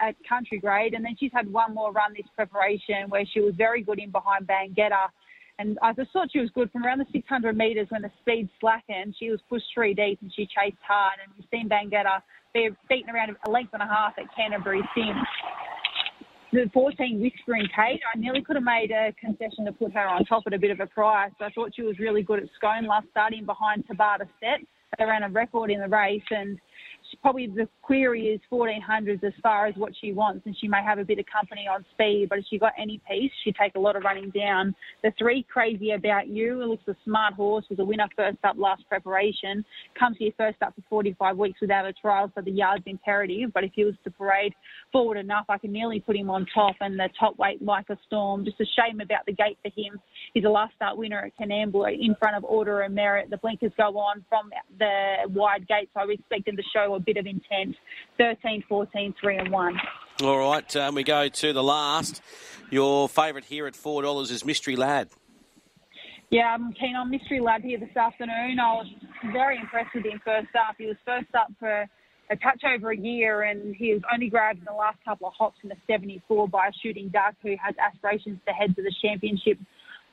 at 0.00 0.14
country 0.28 0.58
grade, 0.58 0.94
and 0.94 1.04
then 1.04 1.16
she's 1.18 1.32
had 1.32 1.52
one 1.52 1.74
more 1.74 1.92
run 1.92 2.12
this 2.14 2.26
preparation 2.36 3.08
where 3.08 3.24
she 3.26 3.40
was 3.40 3.54
very 3.56 3.82
good 3.82 3.98
in 3.98 4.10
behind 4.10 4.46
Bangetta. 4.46 5.08
And 5.58 5.78
I 5.82 5.92
just 5.92 6.10
thought 6.12 6.28
she 6.32 6.40
was 6.40 6.48
good 6.54 6.70
from 6.70 6.86
around 6.86 7.00
the 7.00 7.06
600 7.12 7.56
metres 7.56 7.86
when 7.90 8.02
the 8.02 8.10
speed 8.20 8.48
slackened. 8.60 9.14
She 9.18 9.30
was 9.30 9.40
pushed 9.48 9.66
three 9.74 9.92
deep 9.92 10.18
and 10.22 10.32
she 10.34 10.46
chased 10.46 10.80
hard. 10.86 11.18
And 11.22 11.32
we've 11.36 11.46
seen 11.50 11.68
Bangetta 11.68 12.22
be 12.54 12.70
beaten 12.88 13.14
around 13.14 13.36
a 13.44 13.50
length 13.50 13.74
and 13.74 13.82
a 13.82 13.86
half 13.86 14.14
at 14.16 14.24
Canterbury 14.34 14.80
since 14.94 15.18
the 16.52 16.70
14 16.72 17.20
Whispering 17.20 17.68
Kate, 17.74 18.00
I 18.14 18.18
nearly 18.18 18.42
could 18.42 18.56
have 18.56 18.64
made 18.64 18.90
a 18.90 19.14
concession 19.20 19.64
to 19.66 19.72
put 19.72 19.92
her 19.92 20.06
on 20.06 20.24
top 20.24 20.44
at 20.46 20.52
a 20.52 20.58
bit 20.58 20.70
of 20.70 20.80
a 20.80 20.86
price. 20.86 21.32
I 21.40 21.50
thought 21.50 21.72
she 21.74 21.82
was 21.82 21.98
really 21.98 22.22
good 22.22 22.40
at 22.40 22.48
Scone 22.56 22.86
last 22.86 23.06
starting 23.10 23.44
behind 23.46 23.84
Tabata 23.86 24.26
Set. 24.40 24.60
They 24.98 25.04
ran 25.04 25.22
a 25.22 25.28
record 25.28 25.70
in 25.70 25.80
the 25.80 25.88
race 25.88 26.22
and 26.30 26.58
probably 27.22 27.46
the 27.46 27.68
query 27.82 28.28
is 28.28 28.40
1400s 28.52 29.22
as 29.24 29.32
far 29.42 29.66
as 29.66 29.74
what 29.76 29.92
she 30.00 30.12
wants, 30.12 30.42
and 30.46 30.56
she 30.60 30.68
may 30.68 30.82
have 30.82 30.98
a 30.98 31.04
bit 31.04 31.18
of 31.18 31.24
company 31.26 31.66
on 31.66 31.84
speed. 31.92 32.28
But 32.28 32.38
if 32.38 32.44
she 32.48 32.58
got 32.58 32.72
any 32.78 33.00
piece, 33.08 33.32
she'd 33.42 33.56
take 33.60 33.74
a 33.74 33.78
lot 33.78 33.96
of 33.96 34.04
running 34.04 34.30
down. 34.30 34.74
The 35.02 35.12
three 35.18 35.44
crazy 35.50 35.92
about 35.92 36.28
you. 36.28 36.64
Looks 36.64 36.88
a 36.88 36.96
smart 37.04 37.34
horse. 37.34 37.64
Was 37.70 37.78
a 37.78 37.84
winner 37.84 38.08
first 38.16 38.38
up 38.44 38.56
last 38.58 38.82
preparation. 38.88 39.64
Comes 39.98 40.16
here 40.18 40.32
first 40.36 40.58
up 40.62 40.74
for 40.74 40.82
45 40.88 41.36
weeks 41.36 41.60
without 41.60 41.86
a 41.86 41.92
trial, 41.92 42.30
so 42.34 42.42
the 42.42 42.50
yard's 42.50 42.84
imperative. 42.86 43.52
But 43.52 43.64
if 43.64 43.72
he 43.74 43.84
was 43.84 43.94
to 44.04 44.10
parade 44.10 44.54
forward 44.92 45.16
enough, 45.16 45.46
I 45.48 45.58
can 45.58 45.72
nearly 45.72 46.00
put 46.00 46.16
him 46.16 46.30
on 46.30 46.46
top. 46.54 46.76
And 46.80 46.98
the 46.98 47.08
top 47.18 47.38
weight 47.38 47.62
like 47.62 47.90
a 47.90 47.98
storm. 48.06 48.44
Just 48.44 48.60
a 48.60 48.66
shame 48.76 49.00
about 49.00 49.26
the 49.26 49.32
gate 49.32 49.58
for 49.62 49.70
him. 49.76 50.00
He's 50.34 50.44
a 50.44 50.48
last 50.48 50.74
start 50.76 50.96
winner 50.96 51.18
at 51.24 51.32
Coonamble 51.38 51.86
in 51.92 52.14
front 52.16 52.36
of 52.36 52.44
Order 52.44 52.82
and 52.82 52.94
Merit. 52.94 53.30
The 53.30 53.38
blinkers 53.38 53.72
go 53.76 53.98
on 53.98 54.24
from 54.28 54.50
the 54.78 55.28
wide 55.28 55.66
gate, 55.66 55.90
so 55.94 56.00
I 56.00 56.12
expect 56.12 56.48
him 56.48 56.56
to 56.56 56.62
show 56.74 56.94
a 56.94 56.99
bit 57.00 57.16
of 57.16 57.26
intent. 57.26 57.76
13, 58.18 58.64
14, 58.68 59.14
3 59.20 59.36
and 59.38 59.50
1. 59.50 59.80
All 60.22 60.38
right, 60.38 60.76
um, 60.76 60.94
we 60.94 61.02
go 61.02 61.28
to 61.28 61.52
the 61.52 61.62
last. 61.62 62.20
Your 62.70 63.08
favourite 63.08 63.44
here 63.44 63.66
at 63.66 63.74
$4 63.74 64.30
is 64.30 64.44
Mystery 64.44 64.76
Lad. 64.76 65.08
Yeah, 66.30 66.54
I'm 66.54 66.72
keen 66.72 66.94
on 66.94 67.10
Mystery 67.10 67.40
Lad 67.40 67.62
here 67.62 67.78
this 67.78 67.96
afternoon. 67.96 68.60
I 68.60 68.74
was 68.74 68.86
very 69.32 69.58
impressed 69.58 69.94
with 69.94 70.04
him 70.04 70.20
first 70.24 70.48
up. 70.54 70.76
He 70.78 70.86
was 70.86 70.96
first 71.04 71.34
up 71.34 71.48
for 71.58 71.86
a 72.30 72.36
touch 72.36 72.62
over 72.64 72.92
a 72.92 72.96
year, 72.96 73.42
and 73.42 73.74
he 73.74 73.92
was 73.92 74.02
only 74.12 74.28
grabbed 74.28 74.60
in 74.60 74.64
the 74.64 74.72
last 74.72 74.98
couple 75.04 75.26
of 75.26 75.34
hops 75.36 75.58
in 75.64 75.68
the 75.68 75.76
74 75.88 76.48
by 76.48 76.68
a 76.68 76.72
shooting 76.80 77.08
duck 77.08 77.34
who 77.42 77.56
has 77.60 77.74
aspirations 77.84 78.38
to 78.46 78.52
head 78.52 78.76
to 78.76 78.82
the 78.82 78.94
championship 79.02 79.58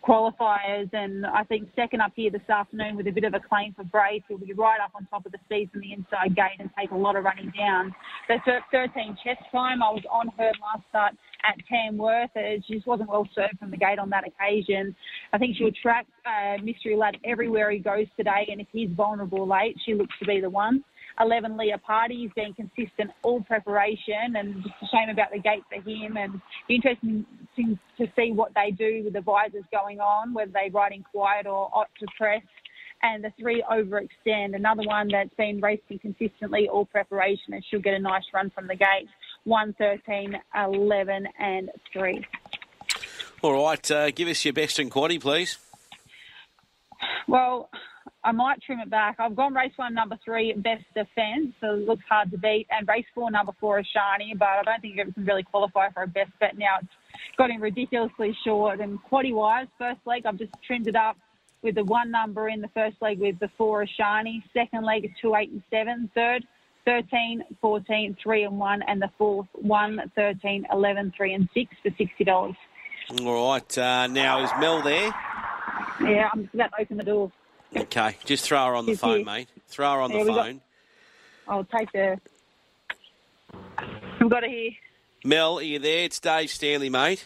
qualifiers. 0.05 0.89
And 0.93 1.25
I 1.25 1.43
think 1.43 1.69
second 1.75 2.01
up 2.01 2.13
here 2.15 2.31
this 2.31 2.47
afternoon 2.49 2.95
with 2.95 3.07
a 3.07 3.12
bit 3.12 3.23
of 3.23 3.33
a 3.33 3.39
claim 3.39 3.73
for 3.73 3.83
Brace, 3.83 4.23
he'll 4.27 4.38
be 4.38 4.53
right 4.53 4.79
up 4.83 4.91
on 4.95 5.05
top 5.07 5.25
of 5.25 5.31
the 5.31 5.38
speed 5.45 5.69
from 5.71 5.81
the 5.81 5.93
inside 5.93 6.36
gate 6.36 6.60
and 6.60 6.69
take 6.77 6.91
a 6.91 6.95
lot 6.95 7.15
of 7.15 7.23
running 7.23 7.51
down. 7.57 7.93
The 8.27 8.38
13 8.71 9.17
chest 9.23 9.41
climb, 9.51 9.83
I 9.83 9.91
was 9.91 10.03
on 10.10 10.29
her 10.38 10.51
last 10.62 10.88
start 10.89 11.13
at 11.43 11.55
Tamworth. 11.69 12.31
It 12.36 12.63
just 12.69 12.88
wasn't 12.88 13.10
well 13.10 13.27
served 13.36 13.60
from 13.60 13.71
the 13.71 13.77
gate 13.77 13.99
on 13.99 14.10
that 14.12 14.23
occasion. 14.27 14.95
I 15.33 15.38
think 15.38 15.57
she'll 15.57 15.71
track 15.81 16.05
uh, 16.25 16.62
Mystery 16.63 16.95
Lad 16.95 17.17
everywhere 17.25 17.71
he 17.71 17.79
goes 17.79 18.07
today, 18.17 18.47
and 18.51 18.62
if 18.62 18.67
he's 18.71 18.89
vulnerable 18.95 19.47
late, 19.47 19.75
she 19.86 19.93
looks 19.93 20.13
to 20.19 20.25
be 20.25 20.41
the 20.41 20.49
one. 20.49 20.83
11 21.19 21.57
Leah 21.57 21.79
Party. 21.79 22.15
He's 22.15 22.31
been 22.36 22.53
consistent 22.53 23.12
all 23.23 23.41
preparation 23.41 24.36
and 24.36 24.63
just 24.63 24.75
a 24.81 24.86
shame 24.91 25.10
about 25.10 25.31
the 25.31 25.39
gate 25.39 25.63
for 25.69 25.81
him. 25.81 26.17
And 26.17 26.39
the 26.67 26.75
interesting 26.75 27.25
to 27.65 28.08
see 28.15 28.32
what 28.32 28.52
they 28.56 28.72
do 28.72 29.02
with 29.04 29.13
the 29.13 29.22
visors 29.22 29.63
going 29.72 30.00
on, 30.00 30.34
whether 30.34 30.52
they 30.52 30.70
ride 30.72 30.91
in 30.91 31.04
quiet 31.04 31.46
or 31.48 31.70
ought 31.74 31.89
to 32.00 32.06
press. 32.17 32.41
And 33.04 33.24
the 33.24 33.32
three 33.39 33.63
overextend, 33.72 34.56
another 34.56 34.84
one 34.84 35.10
that's 35.10 35.34
been 35.38 35.62
racing 35.62 36.00
consistently 36.00 36.67
all 36.67 36.86
preparation 36.86 37.54
and 37.54 37.63
she'll 37.70 37.82
get 37.82 37.93
a 37.93 38.00
nice 38.00 38.24
run 38.34 38.50
from 38.50 38.67
the 38.67 38.76
gate. 38.76 39.08
1, 39.43 39.76
13, 39.78 40.36
11 40.56 41.28
and 41.39 41.70
3. 41.93 42.26
All 43.43 43.54
right, 43.54 43.91
uh, 43.91 44.12
give 44.12 44.28
us 44.28 44.43
your 44.43 44.54
best 44.54 44.80
and 44.80 44.91
quaddy, 44.91 45.22
please. 45.22 45.58
Well, 47.28 47.70
I 48.24 48.32
might 48.32 48.62
trim 48.62 48.80
it 48.80 48.89
back. 48.89 49.17
I've 49.20 49.36
gone 49.36 49.54
race 49.54 49.72
one, 49.76 49.93
number 49.93 50.17
three, 50.26 50.54
best 50.54 50.84
defence, 50.93 51.54
so 51.62 51.76
it 51.76 51.88
looks 51.88 52.04
hard 52.10 52.32
to 52.32 52.38
beat. 52.38 52.67
And 52.72 52.88
race 52.88 53.06
four, 53.13 53.30
number 53.32 53.54
four 53.60 53.80
is 53.80 53.88
shiny, 53.93 54.34
but 54.38 54.48
I 54.48 54.63
don't 54.63 54.82
think 54.82 54.98
it 54.98 55.13
can 55.13 55.26
really 55.26 55.43
qualify 55.43 55.89
for 55.91 56.04
a 56.04 56.08
best 56.08 56.32
bet 56.39 56.58
now. 56.58 56.78
It's 56.82 56.89
got 57.37 57.49
him 57.49 57.61
ridiculously 57.61 58.35
short. 58.43 58.79
And 58.79 58.99
quaddy 59.11 59.33
wise, 59.33 59.67
first 59.77 59.99
leg, 60.05 60.25
I've 60.25 60.37
just 60.37 60.53
trimmed 60.65 60.87
it 60.87 60.95
up 60.95 61.17
with 61.61 61.75
the 61.75 61.83
one 61.83 62.11
number 62.11 62.47
in 62.49 62.61
the 62.61 62.67
first 62.69 62.97
leg 63.01 63.19
with 63.19 63.39
the 63.39 63.49
four 63.57 63.85
shiny. 63.87 64.43
Second 64.53 64.85
leg 64.85 65.05
is 65.05 65.11
two, 65.21 65.35
eight, 65.35 65.49
and 65.49 65.63
seven. 65.69 66.09
Third, 66.13 66.45
13, 66.85 67.43
14, 67.59 68.15
3 68.23 68.43
and 68.43 68.57
1, 68.59 68.81
and 68.83 69.01
the 69.01 69.09
fourth 69.17 69.47
1, 69.53 70.11
13, 70.15 70.67
11, 70.71 71.13
3 71.17 71.33
and 71.33 71.49
6 71.53 71.75
for 71.83 71.89
$60. 71.89 72.55
All 73.25 73.51
right, 73.51 73.77
uh, 73.77 74.07
now 74.07 74.43
is 74.43 74.51
Mel 74.59 74.81
there? 74.81 75.13
Yeah, 76.01 76.29
I'm 76.31 76.43
just 76.43 76.53
about 76.55 76.71
to 76.75 76.81
open 76.81 76.97
the 76.97 77.03
door. 77.03 77.31
Okay, 77.75 78.15
just 78.23 78.45
throw 78.45 78.65
her 78.67 78.75
on 78.75 78.85
the 78.85 78.95
phone, 78.95 79.17
here. 79.17 79.25
mate. 79.25 79.49
Throw 79.67 79.93
her 79.95 80.01
on 80.01 80.11
Yeah, 80.11 80.23
the 80.23 80.29
we 80.31 80.35
got- 80.35 80.45
phone. 80.45 80.61
I'll 81.49 81.63
take 81.65 81.91
the. 81.91 82.17
I've 83.77 84.29
got 84.29 84.43
it 84.43 84.49
here. 84.49 84.71
Mel, 85.23 85.60
are 85.60 85.63
you 85.63 85.80
there? 85.80 86.03
It's 86.03 86.19
Dave 86.19 86.49
Stanley, 86.49 86.89
mate. 86.89 87.25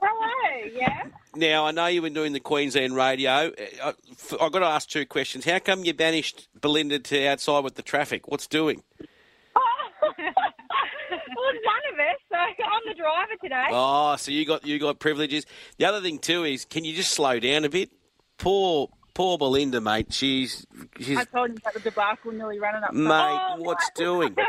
Hello, 0.00 0.70
yeah. 0.74 1.04
Now, 1.34 1.66
I 1.66 1.70
know 1.70 1.86
you've 1.86 2.04
been 2.04 2.12
doing 2.14 2.32
the 2.32 2.40
Queensland 2.40 2.94
radio. 2.96 3.52
I- 3.82 3.94
I've 4.40 4.52
got 4.52 4.58
to 4.60 4.66
ask 4.66 4.88
two 4.88 5.06
questions. 5.06 5.44
How 5.44 5.58
come 5.58 5.84
you 5.84 5.94
banished 5.94 6.48
Belinda 6.60 6.98
to 6.98 7.26
outside 7.28 7.64
with 7.64 7.74
the 7.76 7.82
traffic? 7.82 8.28
What's 8.28 8.46
doing? 8.46 8.82
well, 9.04 10.14
it's 10.18 11.66
one 11.66 11.82
of 11.92 11.98
us, 11.98 12.20
so 12.28 12.36
I'm 12.36 12.82
the 12.88 12.94
driver 12.94 13.32
today. 13.42 13.66
Oh, 13.70 14.16
so 14.16 14.30
you 14.30 14.44
got 14.44 14.64
you 14.66 14.78
got 14.78 14.98
privileges. 14.98 15.46
The 15.78 15.84
other 15.86 16.00
thing 16.00 16.18
too 16.18 16.44
is, 16.44 16.64
can 16.64 16.84
you 16.84 16.94
just 16.94 17.12
slow 17.12 17.38
down 17.40 17.64
a 17.64 17.68
bit? 17.68 17.90
Poor, 18.38 18.88
poor 19.14 19.38
Belinda, 19.38 19.80
mate. 19.80 20.12
She's 20.12 20.66
she's 20.98 21.16
I 21.18 21.24
told 21.24 21.50
you 21.50 21.56
about 21.56 21.74
the 21.74 21.80
debacle 21.80 22.32
nearly 22.32 22.58
running 22.58 22.82
up. 22.82 22.92
mate. 22.92 23.10
Oh, 23.12 23.56
what's 23.58 23.88
doing? 23.94 24.34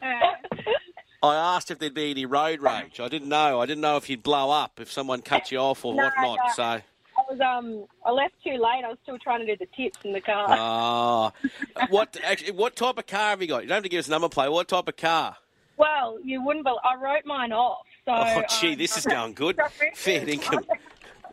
I 1.22 1.34
asked 1.34 1.70
if 1.70 1.78
there'd 1.78 1.94
be 1.94 2.10
any 2.12 2.26
road 2.26 2.60
rage. 2.62 3.00
I 3.00 3.08
didn't 3.08 3.28
know. 3.28 3.60
I 3.60 3.66
didn't 3.66 3.80
know 3.80 3.96
if 3.96 4.08
you'd 4.08 4.22
blow 4.22 4.50
up 4.50 4.78
if 4.80 4.90
someone 4.90 5.20
cut 5.22 5.50
you 5.50 5.58
off 5.58 5.84
or 5.84 5.94
No, 5.94 6.04
whatnot. 6.04 6.38
no. 6.46 6.52
So, 6.54 6.62
I 6.62 6.82
was 7.28 7.40
um 7.40 7.86
I 8.06 8.12
left 8.12 8.34
too 8.44 8.52
late. 8.52 8.84
I 8.84 8.88
was 8.88 8.98
still 9.02 9.18
trying 9.18 9.44
to 9.44 9.46
do 9.46 9.56
the 9.56 9.66
tips 9.76 9.98
in 10.04 10.12
the 10.12 10.20
car. 10.20 10.46
ah, 10.48 11.32
what 11.90 12.16
actually? 12.24 12.52
What 12.52 12.76
type 12.76 12.98
of 12.98 13.06
car 13.06 13.30
have 13.30 13.42
you 13.42 13.48
got? 13.48 13.62
You 13.62 13.68
don't 13.68 13.76
have 13.76 13.82
to 13.82 13.88
give 13.88 13.98
us 13.98 14.06
a 14.08 14.10
number 14.12 14.28
plate. 14.28 14.50
What 14.50 14.68
type 14.68 14.86
of 14.88 14.96
car? 14.96 15.36
well, 15.76 16.18
you 16.24 16.42
wouldn't 16.44 16.64
believe 16.64 16.78
I 16.84 16.96
wrote 17.00 17.24
mine 17.24 17.52
off. 17.52 17.84
So 18.04 18.12
Oh, 18.14 18.42
gee, 18.60 18.72
um, 18.72 18.78
this 18.78 18.96
is 18.96 19.06
going 19.06 19.32
good. 19.34 19.58
Fair 19.94 20.28
income. 20.28 20.64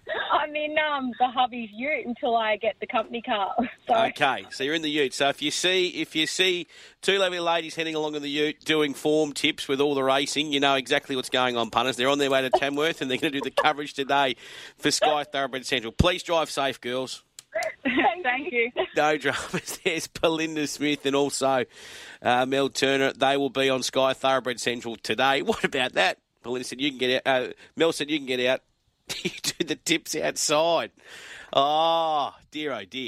I'm 0.32 0.56
in 0.56 0.76
um 0.78 1.12
the 1.20 1.28
hubby's 1.28 1.70
ute 1.74 2.06
until 2.06 2.36
I 2.36 2.58
get 2.58 2.76
the 2.80 2.88
company 2.88 3.22
car. 3.22 3.56
So 3.88 3.94
Okay, 3.96 4.46
so 4.50 4.63
you're 4.63 4.74
in 4.74 4.82
the 4.82 4.89
Ute. 4.89 5.13
So 5.13 5.30
if 5.30 5.44
you 5.44 5.52
see 5.52 5.89
if 5.89 6.15
you 6.15 6.26
see 6.26 6.65
two 7.04 7.20
lovely 7.20 7.39
ladies 7.39 7.76
heading 7.76 7.94
along 7.94 8.15
in 8.15 8.24
the 8.24 8.30
Ute 8.30 8.60
doing 8.65 8.96
form 8.96 9.32
tips 9.32 9.68
with 9.68 9.80
all 9.80 9.94
the 9.94 10.04
racing, 10.04 10.52
you 10.52 10.60
know 10.60 10.74
exactly 10.74 11.15
what's 11.15 11.30
going 11.30 11.56
on, 11.56 11.70
punters. 11.70 11.96
They're 11.96 12.10
on 12.10 12.18
their 12.18 12.32
way 12.32 12.41
to 12.41 12.50
Tamworth 12.50 13.02
and 13.02 13.12
they're 13.12 13.20
going 13.20 13.32
to 13.34 13.39
do 13.39 13.44
the 13.44 13.52
coverage 13.52 13.94
today 13.94 14.38
for 14.80 14.89
Sky 14.89 15.24
Thoroughbred 15.24 15.68
Central. 15.68 15.91
Please 15.91 16.24
drive 16.24 16.50
safe, 16.50 16.82
girls. 16.82 17.24
Thank 18.24 18.52
you. 18.52 18.72
No 18.96 19.18
dramas. 19.18 19.80
There's 19.84 20.08
Belinda 20.08 20.65
Smith 20.68 21.06
and 21.06 21.15
also 21.15 21.65
uh, 22.22 22.46
Mel 22.48 22.70
Turner. 22.70 23.12
They 23.13 23.38
will 23.38 23.50
be 23.52 23.70
on 23.70 23.84
Sky 23.84 24.13
Thoroughbred 24.13 24.60
Central 24.60 24.96
today. 24.96 25.41
What 25.44 25.63
about 25.63 25.94
that? 25.94 26.18
Belinda 26.44 26.63
said 26.65 26.82
you 26.82 26.89
can 26.89 26.98
get 26.98 27.22
out. 27.26 27.44
Uh, 27.44 27.48
Mel 27.76 27.91
said 27.91 28.10
you 28.10 28.18
can 28.18 28.26
get 28.26 28.39
out. 28.48 28.62
you 29.24 29.32
do 29.44 29.65
the 29.65 29.76
tips 29.76 30.15
outside. 30.15 30.91
Oh 31.54 32.34
dear, 32.52 32.74
oh 32.74 32.86
dear. 32.86 33.04